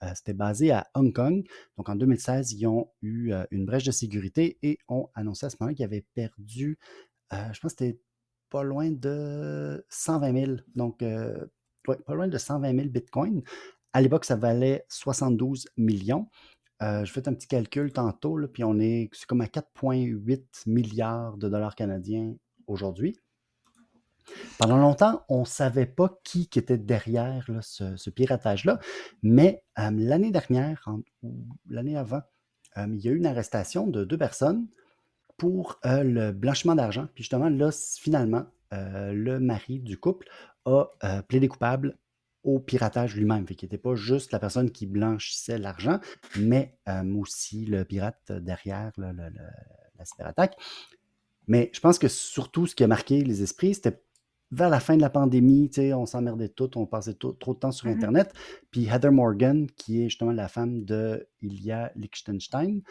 Euh, 0.03 0.11
c'était 0.15 0.33
basé 0.33 0.71
à 0.71 0.87
Hong 0.95 1.13
Kong. 1.13 1.45
Donc 1.77 1.89
en 1.89 1.95
2016, 1.95 2.53
ils 2.53 2.67
ont 2.67 2.89
eu 3.01 3.31
euh, 3.31 3.45
une 3.51 3.65
brèche 3.65 3.85
de 3.85 3.91
sécurité 3.91 4.57
et 4.61 4.77
ont 4.87 5.09
annoncé 5.15 5.45
à 5.45 5.49
ce 5.49 5.57
moment 5.59 5.73
qu'ils 5.73 5.85
avaient 5.85 6.05
perdu, 6.13 6.77
euh, 7.33 7.53
je 7.53 7.59
pense 7.59 7.73
que 7.73 7.85
c'était 7.85 7.99
pas 8.49 8.63
loin 8.63 8.91
de 8.91 9.85
120 9.89 10.45
000. 10.45 10.57
Donc, 10.75 10.99
pas 10.99 12.13
loin 12.13 12.27
de 12.27 12.37
120 12.37 12.75
000 12.75 12.87
bitcoins. 12.89 13.41
À 13.93 14.01
l'époque, 14.01 14.25
ça 14.25 14.35
valait 14.35 14.85
72 14.89 15.67
millions. 15.75 16.27
je 16.79 17.11
fais 17.11 17.27
un 17.27 17.33
petit 17.33 17.47
calcul 17.47 17.91
tantôt, 17.91 18.39
puis 18.47 18.63
on 18.63 18.79
est, 18.79 19.09
c'est 19.13 19.25
comme 19.25 19.41
à 19.41 19.47
4,8 19.47 20.43
milliards 20.67 21.37
de 21.37 21.49
dollars 21.49 21.75
canadiens 21.75 22.35
aujourd'hui. 22.67 23.17
Pendant 24.57 24.77
longtemps, 24.77 25.23
on 25.29 25.41
ne 25.41 25.45
savait 25.45 25.85
pas 25.85 26.19
qui, 26.23 26.49
était 26.55 26.77
derrière 26.77 27.49
ce, 27.61 28.09
piratage-là, 28.09 28.79
mais 29.21 29.63
l'année 29.77 30.31
dernière, 30.31 30.87
ou 31.21 31.45
l'année 31.69 31.97
avant, 31.97 32.21
il 32.77 32.99
y 32.99 33.07
a 33.07 33.11
eu 33.11 33.17
une 33.17 33.25
arrestation 33.25 33.87
de 33.87 34.03
deux 34.03 34.17
personnes 34.17 34.67
pour 35.37 35.79
le 35.83 36.31
blanchiment 36.31 36.75
d'argent. 36.75 37.07
Puis 37.13 37.23
justement, 37.23 37.49
là, 37.49 37.69
finalement, 37.99 38.45
le 38.71 39.39
mari 39.39 39.79
du 39.79 39.97
couple 39.97 40.27
a 40.65 40.89
plaidé 41.27 41.47
coupable 41.47 41.97
au 42.43 42.59
piratage 42.59 43.15
lui-même. 43.15 43.45
Qu'il 43.45 43.65
n'était 43.65 43.77
pas 43.77 43.95
juste 43.95 44.31
la 44.31 44.39
personne 44.39 44.71
qui 44.71 44.85
blanchissait 44.85 45.57
l'argent, 45.57 45.99
mais 46.37 46.77
aussi 47.17 47.65
le 47.65 47.83
pirate 47.85 48.31
derrière 48.31 48.91
la 48.97 50.05
cyberattaque. 50.05 50.57
Mais 51.47 51.69
je 51.73 51.79
pense 51.79 51.99
que 51.99 52.07
surtout, 52.07 52.67
ce 52.67 52.75
qui 52.75 52.83
a 52.83 52.87
marqué 52.87 53.23
les 53.23 53.43
esprits, 53.43 53.75
c'était 53.75 54.01
vers 54.53 54.69
la 54.69 54.79
fin 54.79 54.95
de 54.95 55.01
la 55.01 55.09
pandémie, 55.09 55.69
on 55.93 56.05
s'emmerdait 56.05 56.49
tout, 56.49 56.77
on 56.77 56.85
passait 56.85 57.15
trop 57.15 57.53
de 57.53 57.59
temps 57.59 57.71
sur 57.71 57.87
mmh 57.87 57.93
Internet. 57.93 58.33
Puis 58.71 58.85
Heather 58.85 59.11
Morgan, 59.11 59.67
qui 59.75 60.01
est 60.01 60.09
justement 60.09 60.31
la 60.31 60.47
femme 60.47 60.83
de 60.83 61.27
Ilya 61.41 61.91
Lichtenstein, 61.95 62.81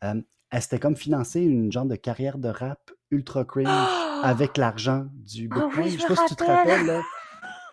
elle 0.00 0.62
s'était 0.62 0.78
comme 0.78 0.96
financé 0.96 1.40
une 1.40 1.70
genre 1.70 1.84
de 1.84 1.96
carrière 1.96 2.38
de 2.38 2.48
rap 2.48 2.90
ultra 3.10 3.44
cringe 3.44 3.68
avec 4.24 4.56
l'argent 4.56 5.06
du 5.12 5.48
ah 5.52 5.66
Bitcoin. 5.66 5.88
je 5.90 5.98
sais 5.98 6.06
pas 6.06 6.16
si 6.16 6.26
tu 6.28 6.36
te 6.36 6.44
rappelles. 6.44 6.86
Là. 6.86 7.02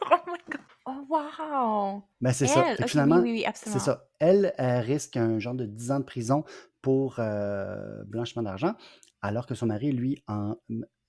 oh 0.11 0.15
my 0.27 0.39
god! 0.49 0.61
Oh 0.85 1.05
wow! 1.09 2.03
Ben, 2.21 2.31
c'est 2.31 2.47
ça. 2.47 2.63
finalement, 2.85 3.23
c'est 3.53 3.79
ça. 3.79 4.07
Elle, 4.19 4.53
risque 4.57 5.17
un 5.17 5.39
genre 5.39 5.55
de 5.55 5.65
10 5.65 5.91
ans 5.91 5.99
de 5.99 6.05
prison 6.05 6.43
pour 6.81 7.15
euh, 7.19 8.03
blanchiment 8.05 8.43
d'argent, 8.43 8.73
alors 9.21 9.45
que 9.45 9.55
son 9.55 9.65
mari, 9.65 9.91
lui, 9.91 10.23
en 10.27 10.55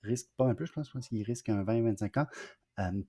risque 0.03 0.29
pas 0.37 0.45
un 0.45 0.55
peu, 0.55 0.65
je 0.65 0.71
pense, 0.71 0.89
qu'il 0.89 1.23
risque 1.23 1.49
un 1.49 1.63
20-25 1.63 2.21
ans 2.21 2.27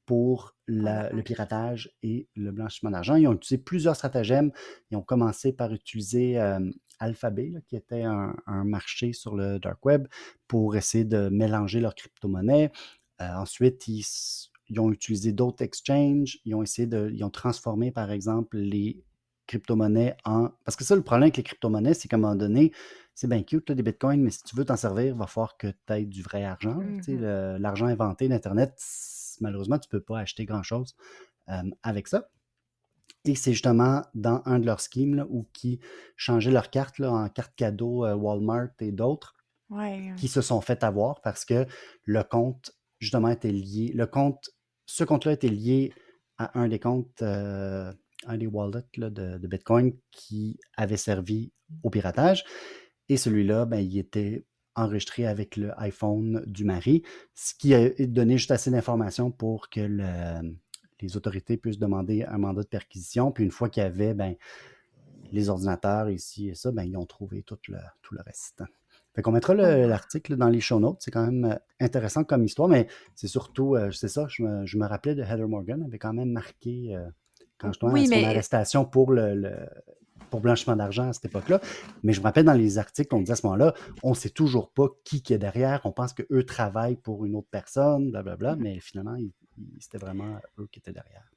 pour 0.04 0.56
le 0.66 1.22
piratage 1.22 1.92
et 2.02 2.28
le 2.34 2.50
blanchiment 2.50 2.90
d'argent. 2.90 3.14
Ils 3.14 3.28
ont 3.28 3.34
utilisé 3.34 3.62
plusieurs 3.62 3.94
stratagèmes. 3.94 4.50
Ils 4.90 4.96
ont 4.96 5.02
commencé 5.02 5.52
par 5.52 5.72
utiliser 5.72 6.38
Alphabet, 7.00 7.52
qui 7.66 7.76
était 7.76 8.02
un, 8.02 8.34
marché 8.64 9.12
sur 9.12 9.34
le 9.34 9.58
dark 9.58 9.84
web, 9.84 10.06
pour 10.46 10.76
essayer 10.76 11.04
de 11.04 11.28
mélanger 11.30 11.80
leurs 11.80 11.94
crypto-monnaies. 11.94 12.70
Euh, 13.20 13.34
ensuite, 13.36 13.88
ils, 13.88 14.04
ils, 14.68 14.80
ont 14.80 14.92
utilisé 14.92 15.32
d'autres 15.32 15.64
exchanges. 15.64 16.38
Ils 16.44 16.54
ont 16.54 16.62
essayé 16.62 16.86
de. 16.86 17.10
Ils 17.12 17.24
ont 17.24 17.30
transformé, 17.30 17.90
par 17.90 18.10
exemple, 18.10 18.58
les 18.58 19.02
crypto-monnaies 19.46 20.16
en. 20.24 20.50
Parce 20.64 20.76
que 20.76 20.84
ça, 20.84 20.94
le 20.94 21.02
problème 21.02 21.24
avec 21.24 21.38
les 21.38 21.42
crypto-monnaies, 21.42 21.94
c'est 21.94 22.08
qu'à 22.08 22.16
un 22.16 22.20
moment 22.20 22.36
donné, 22.36 22.72
c'est 23.20 23.28
bien 23.28 23.42
cute, 23.42 23.66
tu 23.66 23.72
as 23.72 23.74
des 23.74 23.82
bitcoins, 23.82 24.22
mais 24.22 24.30
si 24.30 24.42
tu 24.44 24.56
veux 24.56 24.64
t'en 24.64 24.76
servir, 24.76 25.08
il 25.08 25.12
va 25.12 25.26
falloir 25.26 25.58
que 25.58 25.66
tu 25.66 25.92
aies 25.92 26.06
du 26.06 26.22
vrai 26.22 26.42
argent. 26.42 26.80
Mmh 26.80 27.58
l'argent 27.58 27.84
inventé 27.84 28.28
d'Internet, 28.28 28.74
malheureusement, 29.42 29.78
tu 29.78 29.88
ne 29.88 29.90
peux 29.90 30.00
pas 30.00 30.20
acheter 30.20 30.46
grand-chose 30.46 30.96
avec 31.82 32.08
ça. 32.08 32.30
Et 33.26 33.34
c'est 33.34 33.52
justement 33.52 34.00
dans 34.14 34.40
un 34.46 34.58
de 34.58 34.64
leurs 34.64 34.80
schemes 34.80 35.26
où 35.28 35.46
qui 35.52 35.80
changeaient 36.16 36.50
leur 36.50 36.70
carte 36.70 36.98
là, 36.98 37.12
en 37.12 37.28
carte 37.28 37.52
cadeau 37.56 38.06
euh, 38.06 38.14
Walmart 38.14 38.70
et 38.80 38.90
d'autres 38.90 39.36
qui 40.16 40.28
se 40.28 40.40
sont 40.40 40.62
fait 40.62 40.82
avoir 40.82 41.20
parce 41.20 41.44
que 41.44 41.66
le 42.04 42.22
compte, 42.22 42.72
justement, 43.00 43.28
était 43.28 43.52
lié. 43.52 43.92
Le 43.94 44.06
compte, 44.06 44.48
ce 44.86 45.04
compte-là 45.04 45.32
était 45.32 45.50
lié 45.50 45.92
à 46.38 46.58
un 46.58 46.68
des 46.68 46.78
comptes, 46.78 47.20
euh, 47.20 47.92
un 48.26 48.38
des 48.38 48.46
wallets 48.46 48.82
de, 48.96 49.46
Bitcoin 49.46 49.92
qui 50.10 50.58
avait 50.78 50.96
servi 50.96 51.52
au 51.82 51.90
piratage. 51.90 52.44
Et 53.10 53.16
celui-là, 53.16 53.66
ben, 53.66 53.80
il 53.80 53.98
était 53.98 54.44
enregistré 54.76 55.26
avec 55.26 55.56
le 55.56 55.78
iPhone 55.80 56.44
du 56.46 56.64
mari, 56.64 57.02
ce 57.34 57.54
qui 57.54 57.74
a 57.74 57.90
donné 58.06 58.38
juste 58.38 58.52
assez 58.52 58.70
d'informations 58.70 59.32
pour 59.32 59.68
que 59.68 59.80
les 61.00 61.16
autorités 61.16 61.56
puissent 61.56 61.80
demander 61.80 62.22
un 62.22 62.38
mandat 62.38 62.62
de 62.62 62.68
perquisition. 62.68 63.32
Puis 63.32 63.42
une 63.42 63.50
fois 63.50 63.68
qu'il 63.68 63.82
y 63.82 63.86
avait 63.86 64.14
ben, 64.14 64.36
les 65.32 65.48
ordinateurs 65.48 66.08
ici 66.08 66.50
et 66.50 66.54
ça, 66.54 66.70
ben, 66.70 66.84
ils 66.84 66.96
ont 66.96 67.04
trouvé 67.04 67.42
tout 67.42 67.58
le, 67.68 67.78
tout 68.00 68.14
le 68.14 68.20
reste. 68.24 68.62
Fait 69.12 69.22
qu'on 69.22 69.32
mettra 69.32 69.54
l'article 69.54 70.36
dans 70.36 70.48
les 70.48 70.60
show 70.60 70.78
notes. 70.78 70.98
C'est 71.00 71.10
quand 71.10 71.26
même 71.26 71.44
euh, 71.44 71.56
intéressant 71.80 72.22
comme 72.22 72.44
histoire, 72.44 72.68
mais 72.68 72.86
c'est 73.16 73.26
surtout, 73.26 73.74
euh, 73.74 73.90
c'est 73.90 74.06
ça, 74.06 74.26
je 74.28 74.44
me, 74.44 74.66
je 74.66 74.78
me, 74.78 74.86
rappelais 74.86 75.16
de 75.16 75.22
Heather 75.22 75.48
Morgan, 75.48 75.82
avait 75.82 75.98
quand 75.98 76.12
même 76.12 76.30
marqué 76.30 76.94
euh, 76.94 77.08
quand 77.58 77.72
je 77.72 77.86
oui, 77.86 78.06
son 78.06 78.24
arrestation 78.24 78.84
pour 78.84 79.10
le, 79.10 79.52
pour 80.30 80.40
blanchiment 80.40 80.76
d'argent 80.76 81.08
à 81.08 81.12
cette 81.12 81.26
époque-là. 81.26 81.60
Mais 82.02 82.12
je 82.12 82.20
me 82.20 82.24
rappelle 82.24 82.44
dans 82.44 82.54
les 82.54 82.78
articles 82.78 83.08
qu'on 83.08 83.20
disait 83.20 83.32
à 83.32 83.36
ce 83.36 83.46
moment-là, 83.46 83.74
on 84.02 84.10
ne 84.10 84.14
sait 84.14 84.30
toujours 84.30 84.70
pas 84.70 84.86
qui, 85.04 85.22
qui 85.22 85.34
est 85.34 85.38
derrière. 85.38 85.80
On 85.84 85.92
pense 85.92 86.12
qu'eux 86.12 86.44
travaillent 86.44 86.96
pour 86.96 87.24
une 87.26 87.36
autre 87.36 87.48
personne, 87.50 88.10
blablabla, 88.10 88.54
mm-hmm. 88.54 88.60
mais 88.60 88.80
finalement, 88.80 89.16
c'était 89.78 89.98
vraiment 89.98 90.40
eux 90.58 90.68
qui 90.70 90.78
étaient 90.78 90.92
derrière. 90.92 91.30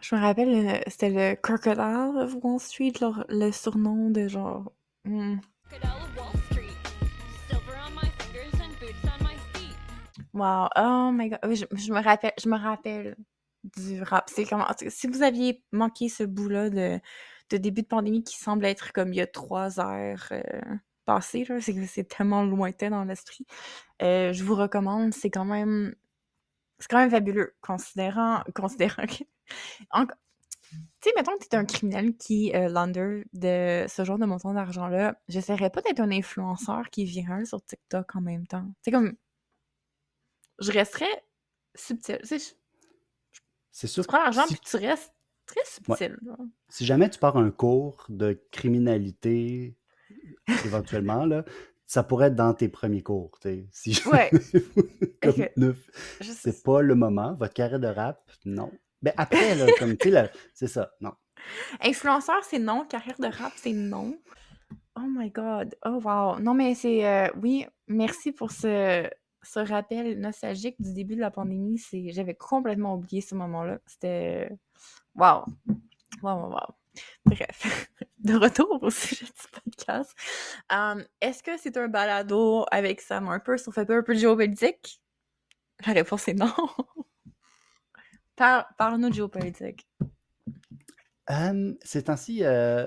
Je 0.00 0.16
me 0.16 0.20
rappelle, 0.20 0.82
c'était 0.88 1.10
le 1.10 1.36
Crocodile 1.36 2.18
of 2.18 2.34
Wall 2.42 2.58
Street, 2.58 2.92
le 3.28 3.52
surnom 3.52 4.10
de 4.10 4.26
genre. 4.26 4.72
Hmm. 5.04 5.36
Wow, 10.34 10.68
oh 10.76 11.10
my 11.12 11.28
god, 11.28 11.40
je, 11.54 11.66
je 11.76 11.92
me 11.92 12.02
rappelle, 12.02 12.32
je 12.42 12.48
me 12.48 12.56
rappelle 12.56 13.16
du 13.76 14.02
rap. 14.02 14.28
C'est 14.28 14.44
comment 14.44 14.66
si 14.88 15.06
vous 15.06 15.22
aviez 15.22 15.62
manqué 15.72 16.08
ce 16.08 16.24
bout-là 16.24 16.70
de, 16.70 16.98
de 17.52 17.62
début 17.62 17.82
de 17.82 17.86
pandémie 17.86 18.24
qui 18.24 18.36
semble 18.36 18.64
être 18.64 18.92
comme 18.92 19.12
il 19.12 19.16
y 19.16 19.20
a 19.20 19.26
trois 19.26 19.80
heures 19.80 20.28
euh, 20.32 20.42
passées, 21.04 21.46
c'est 21.60 21.74
que 21.74 21.86
c'est 21.86 22.04
tellement 22.04 22.44
lointain 22.44 22.90
dans 22.90 23.04
l'esprit. 23.04 23.46
Euh, 24.02 24.32
je 24.32 24.44
vous 24.44 24.54
recommande, 24.54 25.12
c'est 25.14 25.30
quand 25.30 25.44
même 25.44 25.94
c'est 26.82 26.88
quand 26.88 26.98
même 26.98 27.10
fabuleux, 27.10 27.54
considérant, 27.60 28.42
considérant 28.54 29.06
que. 29.06 29.24
Tu 29.92 31.08
sais, 31.08 31.12
mettons 31.16 31.36
que 31.36 31.46
tu 31.46 31.48
es 31.52 31.56
un 31.56 31.64
criminel 31.66 32.16
qui 32.16 32.52
euh, 32.54 32.68
launder 32.68 33.24
de 33.34 33.84
ce 33.88 34.04
genre 34.04 34.18
de 34.18 34.24
montant 34.24 34.54
d'argent-là, 34.54 35.20
j'essaierais 35.28 35.68
pas 35.68 35.82
d'être 35.82 36.00
un 36.00 36.10
influenceur 36.10 36.88
qui 36.90 37.02
est 37.02 37.04
viral 37.04 37.46
sur 37.46 37.62
TikTok 37.62 38.16
en 38.16 38.20
même 38.20 38.46
temps. 38.46 38.66
C'est 38.82 38.90
comme. 38.90 39.14
Je 40.58 40.72
resterais 40.72 41.24
subtil. 41.74 42.18
C'est 42.24 43.86
sûr. 43.86 44.02
Tu 44.02 44.08
prends 44.08 44.22
l'argent 44.22 44.44
puis 44.46 44.58
tu 44.64 44.76
restes 44.76 45.12
très 45.52 45.64
subtil. 45.64 46.18
Si 46.68 46.86
jamais 46.86 47.10
tu 47.10 47.18
pars 47.18 47.36
un 47.36 47.50
cours 47.50 48.06
de 48.08 48.40
criminalité, 48.50 49.76
éventuellement, 50.64 51.24
là, 51.24 51.44
ça 51.86 52.02
pourrait 52.02 52.28
être 52.28 52.34
dans 52.34 52.54
tes 52.54 52.68
premiers 52.68 53.02
cours. 53.02 53.38
Si 53.70 54.00
ouais. 54.10 54.30
c'est 56.20 56.62
pas 56.62 56.80
le 56.80 56.94
moment. 56.94 57.34
Votre 57.34 57.52
carrière 57.52 57.80
de 57.80 57.88
rap, 57.88 58.30
non. 58.44 58.70
Mais 59.02 59.12
ben, 59.16 59.22
après, 59.22 59.54
là, 59.56 59.66
comme 59.78 59.96
tu 59.96 60.10
sais, 60.10 60.30
c'est 60.54 60.68
ça, 60.68 60.92
non. 61.00 61.12
Influenceur, 61.82 62.42
c'est 62.44 62.58
non. 62.58 62.86
Carrière 62.86 63.18
de 63.18 63.26
rap, 63.26 63.52
c'est 63.56 63.72
non. 63.72 64.16
Oh 64.96 65.06
my 65.06 65.30
God. 65.30 65.76
Oh 65.84 66.00
wow. 66.02 66.38
Non, 66.38 66.54
mais 66.54 66.74
c'est. 66.74 67.06
Euh, 67.06 67.28
oui, 67.42 67.66
merci 67.88 68.32
pour 68.32 68.52
ce, 68.52 69.08
ce 69.42 69.58
rappel 69.58 70.20
nostalgique 70.20 70.80
du 70.80 70.92
début 70.94 71.16
de 71.16 71.20
la 71.20 71.30
pandémie. 71.30 71.82
J'avais 72.06 72.34
complètement 72.34 72.94
oublié 72.94 73.20
ce 73.20 73.34
moment-là. 73.34 73.80
C'était. 73.86 74.50
Wow. 75.14 75.44
Wow, 76.22 76.36
wow, 76.36 76.50
wow. 76.50 76.74
Bref, 77.24 77.90
de 78.18 78.34
retour 78.34 78.82
au 78.82 78.90
sujet 78.90 79.26
du 79.26 79.60
podcast. 79.60 80.14
Um, 80.70 81.04
Est-ce 81.20 81.42
que 81.42 81.56
c'est 81.56 81.76
un 81.76 81.88
balado 81.88 82.64
avec 82.70 83.00
Sam 83.00 83.28
Harper? 83.28 83.58
Sur 83.58 83.72
fait 83.72 83.90
un 83.90 84.02
peu 84.02 84.14
de 84.14 84.18
géopolitique? 84.18 85.00
La 85.86 85.92
réponse 85.92 86.28
est 86.28 86.34
non. 86.34 86.52
Parle-nous 88.36 89.10
de 89.10 89.14
géopolitique. 89.14 89.86
Um, 91.28 91.76
ces 91.82 92.04
temps-ci, 92.04 92.44
euh, 92.44 92.86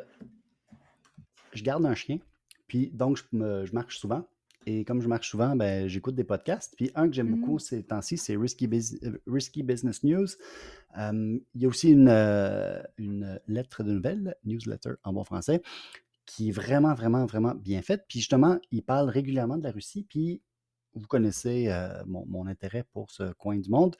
je 1.53 1.63
garde 1.63 1.85
un 1.85 1.95
chien, 1.95 2.19
puis 2.67 2.91
donc 2.91 3.17
je, 3.17 3.23
me, 3.31 3.65
je 3.65 3.73
marche 3.73 3.97
souvent. 3.97 4.27
Et 4.65 4.83
comme 4.83 5.01
je 5.01 5.07
marche 5.07 5.29
souvent, 5.29 5.55
ben, 5.55 5.87
j'écoute 5.87 6.15
des 6.15 6.23
podcasts. 6.23 6.73
Puis 6.75 6.91
un 6.95 7.07
que 7.07 7.13
j'aime 7.13 7.35
beaucoup 7.35 7.55
mm. 7.55 7.59
ces 7.59 7.83
temps-ci, 7.83 8.17
c'est 8.17 8.35
Risky, 8.35 8.67
euh, 8.67 9.17
Risky, 9.27 9.63
Business 9.63 10.03
News. 10.03 10.27
il 10.97 11.41
y 11.55 11.65
a 11.65 11.67
aussi 11.67 11.91
une, 11.91 12.09
euh, 12.09 12.81
une 12.97 13.39
lettre 13.47 13.83
de 13.83 13.91
nouvelles, 13.91 14.35
newsletter 14.43 14.93
en 15.03 15.13
bon 15.13 15.23
français, 15.23 15.61
qui 16.25 16.49
est 16.49 16.51
vraiment, 16.51 16.93
vraiment, 16.93 17.25
vraiment 17.25 17.53
bien 17.53 17.81
faite. 17.81 18.05
Puis 18.07 18.19
justement, 18.19 18.59
il 18.71 18.83
parle 18.83 19.09
régulièrement 19.09 19.57
de 19.57 19.63
la 19.63 19.71
Russie. 19.71 20.05
Puis 20.09 20.41
vous 20.95 21.07
connaissez 21.07 21.67
euh, 21.67 22.03
mon, 22.07 22.25
mon, 22.25 22.47
intérêt 22.47 22.83
pour 22.91 23.11
ce 23.11 23.33
coin 23.33 23.57
du 23.57 23.69
monde. 23.69 23.95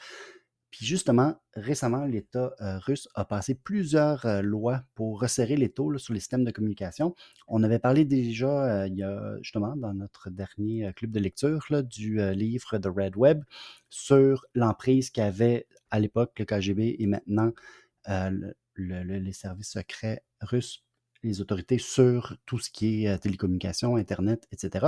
Puis 0.76 0.86
justement, 0.86 1.42
récemment, 1.54 2.04
l'État 2.04 2.54
euh, 2.60 2.80
russe 2.80 3.08
a 3.16 3.24
passé 3.24 3.56
plusieurs 3.56 4.26
euh, 4.26 4.42
lois 4.42 4.84
pour 4.94 5.22
resserrer 5.22 5.56
les 5.56 5.70
taux 5.70 5.98
sur 5.98 6.14
les 6.14 6.20
systèmes 6.20 6.44
de 6.44 6.52
communication. 6.52 7.16
On 7.48 7.64
avait 7.64 7.80
parlé 7.80 8.04
déjà, 8.04 8.82
euh, 8.82 8.88
il 8.90 8.96
y 8.96 9.04
a 9.04 9.38
justement 9.42 9.78
dans 9.78 9.94
notre 9.94 10.30
dernier 10.30 10.92
club 10.94 11.12
de 11.12 11.20
lecture 11.22 11.66
du 11.82 12.20
livre 12.34 12.78
The 12.78 12.88
Red 12.88 13.16
Web 13.16 13.46
sur 13.90 14.46
l'emprise 14.54 15.12
qu'avait 15.12 15.66
à 15.92 16.02
l'époque 16.02 16.38
le 16.40 16.44
KGB 16.44 16.98
et 17.00 17.08
maintenant 17.08 17.54
les 18.76 19.32
services 19.32 19.72
secrets 19.72 20.24
russes, 20.42 20.84
les 21.24 21.40
autorités 21.40 21.78
sur 21.78 22.36
tout 22.46 22.60
ce 22.60 22.70
qui 22.70 23.06
est 23.06 23.18
télécommunications, 23.20 23.96
Internet, 23.96 24.46
etc. 24.52 24.88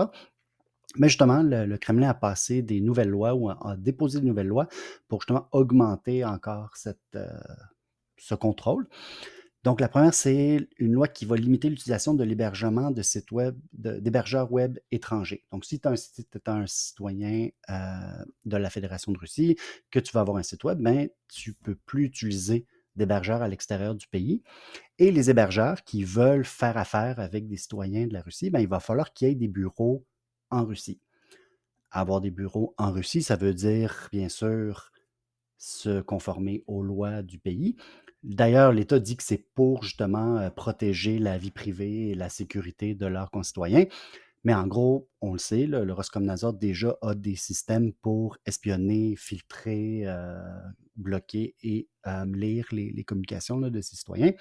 Mais 0.96 1.10
justement, 1.10 1.44
le, 1.44 1.78
Kremlin 1.78 2.10
a 2.10 2.14
passé 2.14 2.62
des 2.62 2.82
nouvelles 2.82 3.10
lois 3.10 3.36
ou 3.36 3.50
a, 3.50 3.76
déposé 3.78 4.20
de 4.20 4.26
nouvelles 4.26 4.48
lois 4.48 4.68
pour 5.08 5.22
justement 5.22 5.48
augmenter 5.52 6.24
encore 6.24 6.74
euh, 7.16 7.28
ce 8.18 8.36
contrôle. 8.36 8.88
Donc, 9.64 9.82
la 9.82 9.90
première, 9.90 10.14
c'est 10.14 10.66
une 10.78 10.94
loi 10.94 11.10
qui 11.10 11.26
va 11.26 11.36
limiter 11.36 11.70
l'utilisation 11.70 12.14
de 12.14 12.24
l'hébergement 12.24 12.90
de 12.90 13.02
sites 13.02 13.32
web, 13.32 13.58
d'hébergeurs 13.74 14.50
web 14.50 14.80
étrangers. 14.92 15.44
Donc, 15.52 15.66
si 15.66 15.82
tu 15.82 15.90
es, 15.90 16.50
un 16.50 16.68
citoyen 16.68 17.50
euh, 17.70 18.26
de 18.46 18.56
la 18.56 18.70
Fédération 18.70 19.12
de 19.12 19.18
Russie, 19.18 19.58
que 19.92 20.00
tu 20.00 20.14
vas 20.14 20.22
avoir 20.22 20.38
un 20.38 20.44
site 20.44 20.64
web, 20.64 20.80
ben, 20.80 21.10
tu 21.28 21.50
ne 21.50 21.56
peux 21.66 21.76
plus 21.86 22.06
utiliser 22.06 22.66
d'hébergeurs 22.96 23.42
à 23.42 23.48
l'extérieur 23.50 23.94
du 23.94 24.08
pays. 24.08 24.42
Et 25.00 25.12
les 25.12 25.30
hébergeurs 25.30 25.84
qui 25.84 26.04
veulent 26.04 26.46
faire 26.46 26.78
affaire 26.78 27.20
avec 27.20 27.48
des 27.48 27.58
citoyens 27.58 28.08
de 28.08 28.14
la 28.14 28.22
Russie, 28.22 28.50
ben, 28.50 28.60
il 28.60 28.70
va 28.70 28.80
falloir 28.80 29.12
qu'il 29.12 29.28
y 29.28 29.32
ait 29.32 29.36
des 29.36 29.50
bureaux 29.50 30.06
en 30.50 30.66
Russie. 30.66 31.00
Avoir 31.92 32.22
des 32.22 32.32
bureaux 32.32 32.74
en 32.78 32.92
Russie, 32.92 33.24
ça 33.24 33.36
veut 33.36 33.54
dire, 33.54 34.10
bien 34.12 34.30
sûr, 34.30 34.92
se 35.58 36.02
conformer 36.02 36.64
aux 36.68 36.84
lois 36.84 37.24
du 37.24 37.40
pays. 37.40 37.76
D'ailleurs, 38.24 38.74
l'État 38.74 39.00
dit 39.00 39.16
que 39.16 39.24
c'est 39.24 39.46
pour 39.54 39.84
justement 39.84 40.38
euh, 40.38 40.50
protéger 40.50 41.20
la 41.20 41.38
vie 41.38 41.52
privée 41.52 42.10
et 42.10 42.16
la 42.16 42.30
sécurité 42.30 42.94
de 42.94 43.06
leurs 43.06 43.32
concitoyens. 43.32 43.86
Mais 44.44 44.54
en 44.54 44.68
gros, 44.68 45.10
on 45.22 45.34
le 45.34 45.40
sait, 45.40 45.66
le 45.66 45.92
Roskomnadzor 45.92 46.54
déjà 46.54 46.96
a 47.02 47.16
des 47.16 47.36
systèmes 47.36 47.92
pour 47.92 48.38
espionner, 48.46 49.16
filtrer, 49.18 50.04
euh, 50.06 50.38
bloquer 50.96 51.56
et 51.64 51.88
euh, 52.06 52.26
lire 52.26 52.68
les, 52.72 53.04
communications 53.04 53.60
de 53.60 53.82
ses 53.82 53.96
citoyens. 53.96 54.32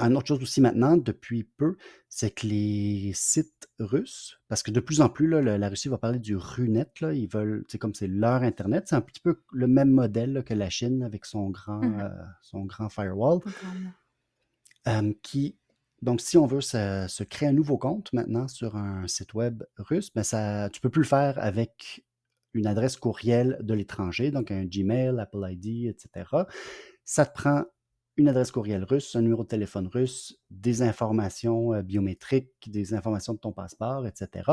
Une 0.00 0.16
autre 0.16 0.28
chose 0.28 0.42
aussi 0.42 0.60
maintenant, 0.60 0.96
depuis 0.96 1.44
peu, 1.44 1.76
c'est 2.08 2.30
que 2.30 2.46
les 2.46 3.12
sites 3.14 3.68
russes, 3.78 4.40
parce 4.48 4.62
que 4.62 4.70
de 4.70 4.80
plus 4.80 5.00
en 5.00 5.08
plus, 5.08 5.28
la 5.28 5.68
Russie 5.68 5.88
va 5.88 5.98
parler 5.98 6.18
du 6.18 6.36
RUNET, 6.36 6.90
là, 7.00 7.12
ils 7.12 7.28
veulent, 7.28 7.64
c'est 7.68 7.78
comme 7.78 7.94
c'est 7.94 8.06
leur 8.06 8.42
Internet, 8.42 8.84
c'est 8.88 8.96
un 8.96 9.00
petit 9.00 9.20
peu 9.20 9.42
le 9.52 9.66
même 9.66 9.90
modèle 9.90 10.42
que 10.44 10.54
la 10.54 10.70
Chine 10.70 11.02
avec 11.02 11.26
son 11.26 11.50
grand, 11.50 11.80
mmh 11.80 12.00
euh, 12.00 12.08
son 12.42 12.64
grand 12.64 12.88
firewall. 12.88 13.40
qui, 15.22 15.56
donc, 16.02 16.22
si 16.22 16.38
on 16.38 16.46
veut 16.46 16.62
se, 16.62 17.22
créer 17.24 17.48
un 17.48 17.52
nouveau 17.52 17.76
compte 17.76 18.12
maintenant 18.12 18.48
sur 18.48 18.76
un 18.76 19.06
site 19.06 19.34
web 19.34 19.62
russe, 19.76 20.10
ben 20.14 20.22
ça, 20.22 20.70
tu 20.70 20.80
peux 20.80 20.88
plus 20.88 21.02
le 21.02 21.08
faire 21.08 21.38
avec 21.38 22.04
une 22.54 22.66
adresse 22.66 22.96
courriel 22.96 23.58
de 23.60 23.74
l'étranger, 23.74 24.30
donc 24.30 24.50
un 24.50 24.64
Gmail, 24.64 25.20
Apple 25.20 25.46
ID, 25.48 25.86
etc. 25.86 26.24
Ça 27.04 27.26
te 27.26 27.34
prend 27.34 27.64
une 28.16 28.28
adresse 28.28 28.50
courriel 28.50 28.84
russe, 28.84 29.16
un 29.16 29.22
numéro 29.22 29.42
de 29.44 29.48
téléphone 29.48 29.86
russe, 29.86 30.38
des 30.50 30.82
informations 30.82 31.72
euh, 31.72 31.82
biométriques, 31.82 32.70
des 32.70 32.94
informations 32.94 33.34
de 33.34 33.38
ton 33.38 33.52
passeport, 33.52 34.06
etc. 34.06 34.50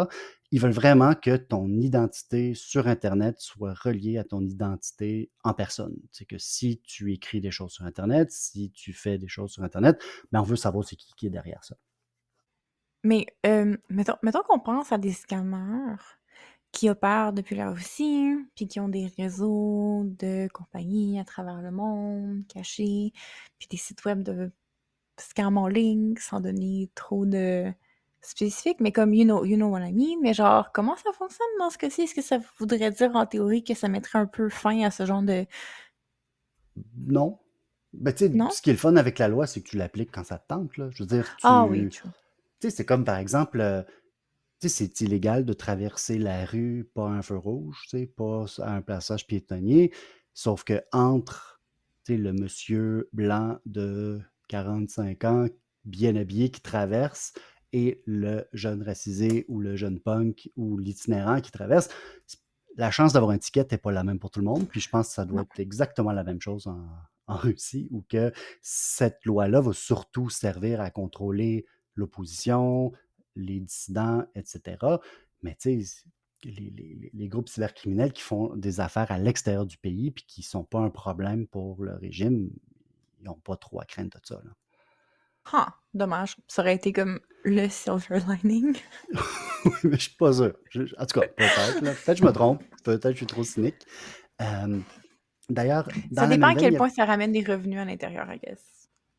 Ils 0.51 0.61
veulent 0.61 0.71
vraiment 0.71 1.13
que 1.15 1.35
ton 1.35 1.67
identité 1.67 2.53
sur 2.53 2.87
Internet 2.87 3.39
soit 3.39 3.73
reliée 3.73 4.17
à 4.17 4.23
ton 4.23 4.41
identité 4.41 5.31
en 5.43 5.53
personne. 5.53 5.97
C'est 6.11 6.25
que 6.25 6.37
si 6.37 6.81
tu 6.83 7.13
écris 7.13 7.41
des 7.41 7.51
choses 7.51 7.71
sur 7.71 7.85
Internet, 7.85 8.31
si 8.31 8.71
tu 8.71 8.93
fais 8.93 9.17
des 9.17 9.27
choses 9.27 9.51
sur 9.51 9.63
Internet, 9.63 10.01
ben 10.31 10.39
on 10.41 10.43
veut 10.43 10.55
savoir 10.55 10.85
c'est 10.85 10.95
qui, 10.95 11.13
qui 11.15 11.27
est 11.27 11.31
derrière 11.31 11.63
ça. 11.63 11.75
Mais 13.03 13.25
euh, 13.45 13.77
mettons, 13.89 14.17
mettons 14.23 14.41
qu'on 14.47 14.59
pense 14.59 14.91
à 14.91 14.97
des 14.97 15.13
scammers 15.13 16.16
qui 16.71 16.89
opèrent 16.89 17.33
depuis 17.33 17.55
la 17.55 17.71
Russie, 17.71 18.35
puis 18.55 18.67
qui 18.67 18.79
ont 18.79 18.89
des 18.89 19.07
réseaux 19.17 20.03
de 20.05 20.47
compagnies 20.53 21.19
à 21.19 21.23
travers 21.23 21.61
le 21.61 21.71
monde 21.71 22.43
cachés, 22.47 23.13
puis 23.57 23.67
des 23.69 23.77
sites 23.77 24.03
web 24.05 24.21
de 24.23 24.51
scam 25.19 25.57
en 25.57 25.67
ligne 25.67 26.15
sans 26.19 26.39
donner 26.39 26.89
trop 26.93 27.25
de 27.25 27.71
spécifiques, 28.21 28.79
mais 28.79 28.91
comme 28.91 29.13
you 29.13 29.23
know, 29.23 29.45
you 29.45 29.55
know 29.55 29.69
what 29.69 29.81
I 29.81 29.93
mean, 29.93 30.19
mais 30.21 30.33
genre, 30.33 30.71
comment 30.71 30.95
ça 30.97 31.11
fonctionne 31.13 31.47
dans 31.59 31.69
ce 31.69 31.77
cas-ci? 31.77 32.03
Est-ce 32.03 32.15
que 32.15 32.21
ça 32.21 32.39
voudrait 32.59 32.91
dire 32.91 33.15
en 33.15 33.25
théorie 33.25 33.63
que 33.63 33.73
ça 33.73 33.87
mettrait 33.87 34.19
un 34.19 34.25
peu 34.25 34.49
fin 34.49 34.83
à 34.83 34.91
ce 34.91 35.05
genre 35.05 35.21
de... 35.21 35.45
Non. 37.07 37.39
Ben, 37.93 38.13
tu 38.13 38.27
sais, 38.27 38.33
ce 38.51 38.61
qui 38.61 38.69
est 38.69 38.73
le 38.73 38.79
fun 38.79 38.95
avec 38.97 39.17
la 39.17 39.27
loi, 39.27 39.47
c'est 39.47 39.61
que 39.61 39.69
tu 39.69 39.77
l'appliques 39.77 40.11
quand 40.11 40.25
ça 40.25 40.37
te 40.37 40.47
tente, 40.47 40.77
là. 40.77 40.89
Je 40.91 41.03
veux 41.03 41.07
dire, 41.07 41.25
tu... 41.37 41.47
Ah 41.47 41.65
oui, 41.65 41.87
Tu 41.89 42.01
sais, 42.59 42.69
c'est 42.69 42.85
comme, 42.85 43.05
par 43.05 43.17
exemple, 43.17 43.61
euh, 43.61 43.81
tu 44.59 44.69
sais, 44.69 44.85
c'est 44.85 45.01
illégal 45.01 45.45
de 45.45 45.53
traverser 45.53 46.17
la 46.17 46.45
rue, 46.45 46.89
pas 46.93 47.07
un 47.07 47.21
feu 47.21 47.37
rouge, 47.37 47.81
tu 47.83 47.97
sais, 47.97 48.05
pas 48.07 48.45
à 48.59 48.73
un 48.73 48.81
passage 48.81 49.27
piétonnier. 49.27 49.91
Sauf 50.33 50.63
que 50.63 50.83
entre 50.91 51.61
le 52.07 52.31
monsieur 52.31 53.09
blanc 53.13 53.59
de 53.65 54.21
45 54.47 55.23
ans, 55.25 55.45
bien 55.85 56.15
habillé, 56.15 56.49
qui 56.49 56.61
traverse, 56.61 57.33
et 57.73 58.01
le 58.05 58.47
jeune 58.53 58.81
racisé 58.81 59.45
ou 59.49 59.59
le 59.59 59.75
jeune 59.75 59.99
punk 59.99 60.49
ou 60.55 60.77
l'itinérant 60.77 61.41
qui 61.41 61.51
traverse, 61.51 61.89
la 62.77 62.91
chance 62.91 63.13
d'avoir 63.13 63.31
un 63.31 63.37
ticket 63.37 63.67
n'est 63.71 63.77
pas 63.77 63.91
la 63.91 64.03
même 64.03 64.19
pour 64.19 64.31
tout 64.31 64.39
le 64.39 64.45
monde. 64.45 64.67
Puis 64.69 64.79
je 64.79 64.89
pense 64.89 65.09
que 65.09 65.13
ça 65.13 65.25
doit 65.25 65.41
être 65.41 65.59
exactement 65.59 66.11
la 66.11 66.23
même 66.23 66.39
chose 66.39 66.67
en, 66.67 66.87
en 67.27 67.35
Russie, 67.35 67.89
où 67.91 68.03
que 68.07 68.31
cette 68.61 69.25
loi-là 69.25 69.61
va 69.61 69.73
surtout 69.73 70.29
servir 70.29 70.79
à 70.81 70.89
contrôler 70.91 71.65
l'opposition, 71.95 72.93
les 73.37 73.59
dissidents, 73.59 74.25
etc. 74.35 74.77
Mais 75.41 75.55
tu 75.55 75.83
sais, 75.83 76.03
les, 76.43 77.11
les, 77.13 77.27
groupes 77.27 77.49
cybercriminels 77.49 78.13
qui 78.13 78.21
font 78.21 78.55
des 78.55 78.79
affaires 78.79 79.11
à 79.11 79.17
l'extérieur 79.17 79.65
du 79.65 79.77
pays 79.77 80.11
puis 80.11 80.25
qui 80.27 80.41
ne 80.41 80.45
sont 80.45 80.63
pas 80.63 80.79
un 80.79 80.89
problème 80.89 81.47
pour 81.47 81.83
le 81.83 81.95
régime, 81.95 82.51
ils 83.19 83.25
n'ont 83.25 83.39
pas 83.39 83.55
trop 83.55 83.81
à 83.81 83.85
craindre 83.85 84.17
de 84.19 84.25
ça. 84.25 84.35
Là. 84.43 84.51
Ah, 85.53 85.73
dommage. 85.93 86.35
Ça 86.47 86.61
aurait 86.61 86.75
été 86.75 86.91
comme 86.91 87.19
le 87.43 87.69
silver 87.69 88.19
lining. 88.43 88.75
oui, 89.65 89.71
mais 89.83 89.91
je 89.97 90.01
suis 90.01 90.15
pas 90.15 90.33
sûr. 90.33 90.53
en 90.97 91.05
tout 91.05 91.19
cas, 91.19 91.27
peut-être. 91.27 91.79
Peut-être 91.79 92.05
que 92.05 92.15
je 92.15 92.23
me 92.25 92.31
trompe. 92.31 92.63
Peut-être 92.83 93.03
que 93.03 93.11
je 93.11 93.17
suis 93.17 93.25
trop 93.25 93.43
cynique. 93.43 93.85
Euh, 94.41 94.79
d'ailleurs, 95.49 95.87
Ça 96.13 96.27
dépend 96.27 96.47
à 96.47 96.55
quel 96.55 96.75
point 96.77 96.89
ça 96.89 97.05
ramène 97.05 97.31
des 97.31 97.43
revenus 97.43 97.79
à 97.79 97.85
l'intérieur, 97.85 98.31
I 98.31 98.39
guess. 98.39 98.76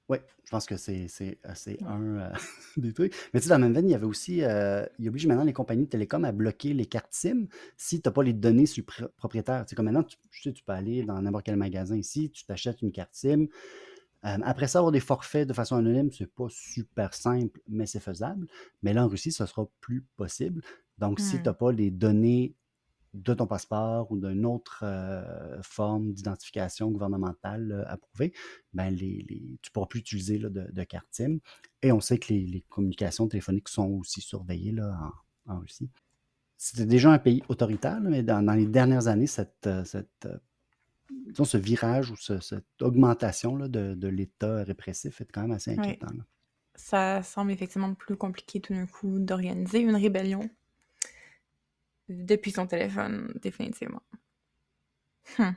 Oui, 0.09 0.17
je 0.45 0.51
pense 0.51 0.65
que 0.65 0.77
c'est 0.79 1.39
un 1.87 2.03
euh, 2.03 2.31
des 2.79 2.95
trucs. 2.95 3.15
Mais 3.33 3.41
tu 3.41 3.45
sais, 3.45 3.51
dans 3.51 3.57
la 3.57 3.67
même 3.67 3.75
veine, 3.75 3.89
il 3.89 3.93
y 3.93 3.95
avait 3.95 4.07
aussi, 4.07 4.43
euh, 4.43 4.87
il 4.99 5.07
oblige 5.09 5.27
maintenant 5.27 5.45
les 5.45 5.53
compagnies 5.53 5.85
de 5.85 5.91
télécom 5.91 6.25
à 6.25 6.33
bloquer 6.33 6.73
les 6.73 6.87
cartes 6.87 7.13
SIM 7.13 7.47
si 7.77 8.01
tu 8.01 8.09
n'as 8.09 8.13
pas 8.13 8.23
les 8.23 8.33
données 8.33 8.65
sur 8.65 8.85
le 9.01 9.09
propriétaire. 9.09 9.67
Tu 9.67 9.71
sais, 9.71 9.77
comme 9.77 9.85
maintenant, 9.85 10.05
tu, 10.05 10.17
sais, 10.43 10.53
tu 10.53 10.65
peux 10.65 10.73
aller 10.73 11.03
dans 11.03 11.21
n'importe 11.21 11.45
quel 11.45 11.57
magasin 11.57 11.97
ici, 11.97 12.31
tu 12.31 12.45
t'achètes 12.47 12.81
une 12.81 12.91
carte 12.91 13.15
SIM. 13.15 13.49
Euh, 14.25 14.39
après 14.43 14.67
ça, 14.67 14.79
avoir 14.79 14.93
des 14.93 15.01
forfaits 15.01 15.47
de 15.47 15.53
façon 15.53 15.77
anonyme, 15.77 16.11
c'est 16.11 16.27
pas 16.27 16.49
super 16.49 17.13
simple, 17.13 17.61
mais 17.69 17.85
c'est 17.85 18.01
faisable. 18.01 18.47
Mais 18.83 18.95
là, 18.95 19.05
en 19.05 19.09
Russie, 19.09 19.31
ce 19.31 19.45
sera 19.45 19.69
plus 19.81 20.07
possible. 20.17 20.63
Donc, 20.97 21.21
si 21.21 21.37
tu 21.37 21.45
n'as 21.45 21.53
pas 21.53 21.71
les 21.71 21.91
données 21.91 22.55
de 23.19 23.35
ton 23.35 23.47
passeport 23.47 24.11
ou 24.11 24.17
d'une 24.17 24.47
autre 24.47 24.81
euh, 24.83 25.61
forme 25.63 26.13
d'identification 26.13 26.91
gouvernementale 26.91 27.73
euh, 27.73 27.85
approuvée, 27.87 28.33
ben 28.73 28.91
les, 28.91 29.25
tu 29.63 29.71
ne 29.71 29.73
pourras 29.73 29.87
plus 29.87 30.01
utiliser 30.01 30.39
de, 30.39 30.85
carte 30.85 31.09
SIM. 31.11 31.39
Et 31.83 31.93
on 31.93 32.01
sait 32.01 32.19
que 32.19 32.33
les, 32.33 32.65
communications 32.69 33.29
téléphoniques 33.29 33.69
sont 33.69 33.89
aussi 33.91 34.21
surveillées 34.21 34.73
là, 34.73 34.97
en, 35.47 35.59
Russie. 35.59 35.91
C'était 36.57 36.87
déjà 36.87 37.13
un 37.13 37.19
pays 37.19 37.43
autoritaire, 37.49 38.01
mais 38.01 38.23
dans, 38.23 38.55
les 38.55 38.67
dernières 38.67 39.07
années, 39.07 39.29
cette, 39.29 39.69
ce 39.69 41.57
virage 41.57 42.11
ou 42.11 42.17
cette 42.17 42.83
augmentation 42.83 43.57
là, 43.57 43.69
de, 43.69 44.09
l'État 44.09 44.65
répressif 44.65 45.21
est 45.21 45.31
quand 45.31 45.43
même 45.43 45.53
assez 45.53 45.73
inquiétant. 45.79 46.09
Ça 46.75 47.25
semble 47.25 47.51
effectivement 47.51 47.93
plus 47.95 48.17
compliqué 48.17 48.61
tout 48.61 48.73
d'un 48.73 48.87
coup 48.87 49.19
d'organiser 49.19 49.81
une 49.81 49.97
rébellion 49.97 50.49
depuis 52.09 52.51
son 52.51 52.67
téléphone, 52.67 53.33
définitivement. 53.41 54.03
Hum. 55.39 55.55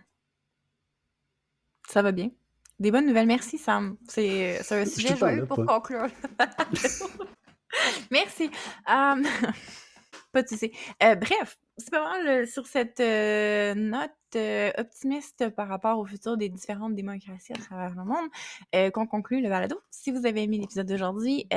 Ça 1.87 2.01
va 2.01 2.11
bien. 2.11 2.31
Des 2.79 2.91
bonnes 2.91 3.05
nouvelles. 3.05 3.27
Merci, 3.27 3.57
Sam. 3.57 3.97
C'est 4.07 4.59
un 4.71 4.85
sujet 4.85 5.15
joyeux 5.15 5.45
pour 5.45 5.65
conclure. 5.65 6.07
Merci. 8.11 8.49
Hum, 8.87 9.23
pas 10.31 10.43
de 10.43 10.47
souci. 10.47 10.71
Euh, 11.03 11.15
bref, 11.15 11.59
c'est 11.77 11.91
pas 11.91 12.03
mal 12.03 12.47
sur 12.47 12.65
cette 12.67 12.99
euh, 12.99 13.75
note 13.75 14.11
euh, 14.35 14.71
optimiste 14.77 15.49
par 15.49 15.67
rapport 15.67 15.99
au 15.99 16.05
futur 16.05 16.37
des 16.37 16.49
différentes 16.49 16.95
démocraties 16.95 17.53
à 17.53 17.57
travers 17.57 17.93
le 17.95 18.03
monde 18.03 18.91
qu'on 18.93 19.05
conclut 19.05 19.41
le 19.41 19.49
balado. 19.49 19.79
Si 19.89 20.11
vous 20.11 20.25
avez 20.25 20.43
aimé 20.43 20.57
l'épisode 20.57 20.87
d'aujourd'hui, 20.87 21.47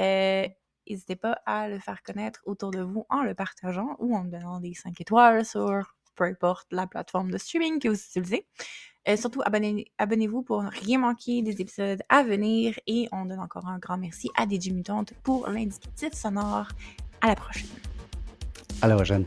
n'hésitez 0.89 1.17
pas 1.17 1.39
à 1.47 1.69
le 1.69 1.79
faire 1.79 2.03
connaître 2.03 2.41
autour 2.45 2.71
de 2.71 2.81
vous 2.81 3.07
en 3.11 3.23
le 3.23 3.35
partageant 3.35 3.97
ou 3.99 4.15
en 4.17 4.25
donnant 4.25 4.61
des 4.61 4.75
5 4.75 5.01
étoiles 5.01 5.45
sur 5.45 5.95
peu 6.15 6.25
importe 6.25 6.67
la 6.71 6.87
plateforme 6.87 7.31
de 7.31 7.39
streaming 7.39 7.81
que 7.81 7.89
vous 7.89 7.97
utilisez. 7.97 8.47
Euh, 9.09 9.17
surtout, 9.17 9.43
abonnez-vous 9.45 10.43
pour 10.43 10.63
ne 10.63 10.71
rien 10.71 10.99
manquer 10.99 11.43
des 11.43 11.61
épisodes 11.61 12.01
à 12.09 12.23
venir 12.23 12.79
et 12.87 13.09
on 13.13 13.27
donne 13.27 13.41
encore 13.41 13.67
un 13.67 13.79
grand 13.79 13.99
merci 13.99 14.31
à 14.37 14.45
DJ 14.45 14.71
Mutante 14.71 15.13
pour 15.23 15.49
l'indicatif 15.49 16.15
sonore. 16.15 16.69
À 17.21 17.29
la 17.29 17.37
prochaine. 17.37 17.69
À 18.81 18.89
la 18.89 18.97
prochaine. 18.97 19.25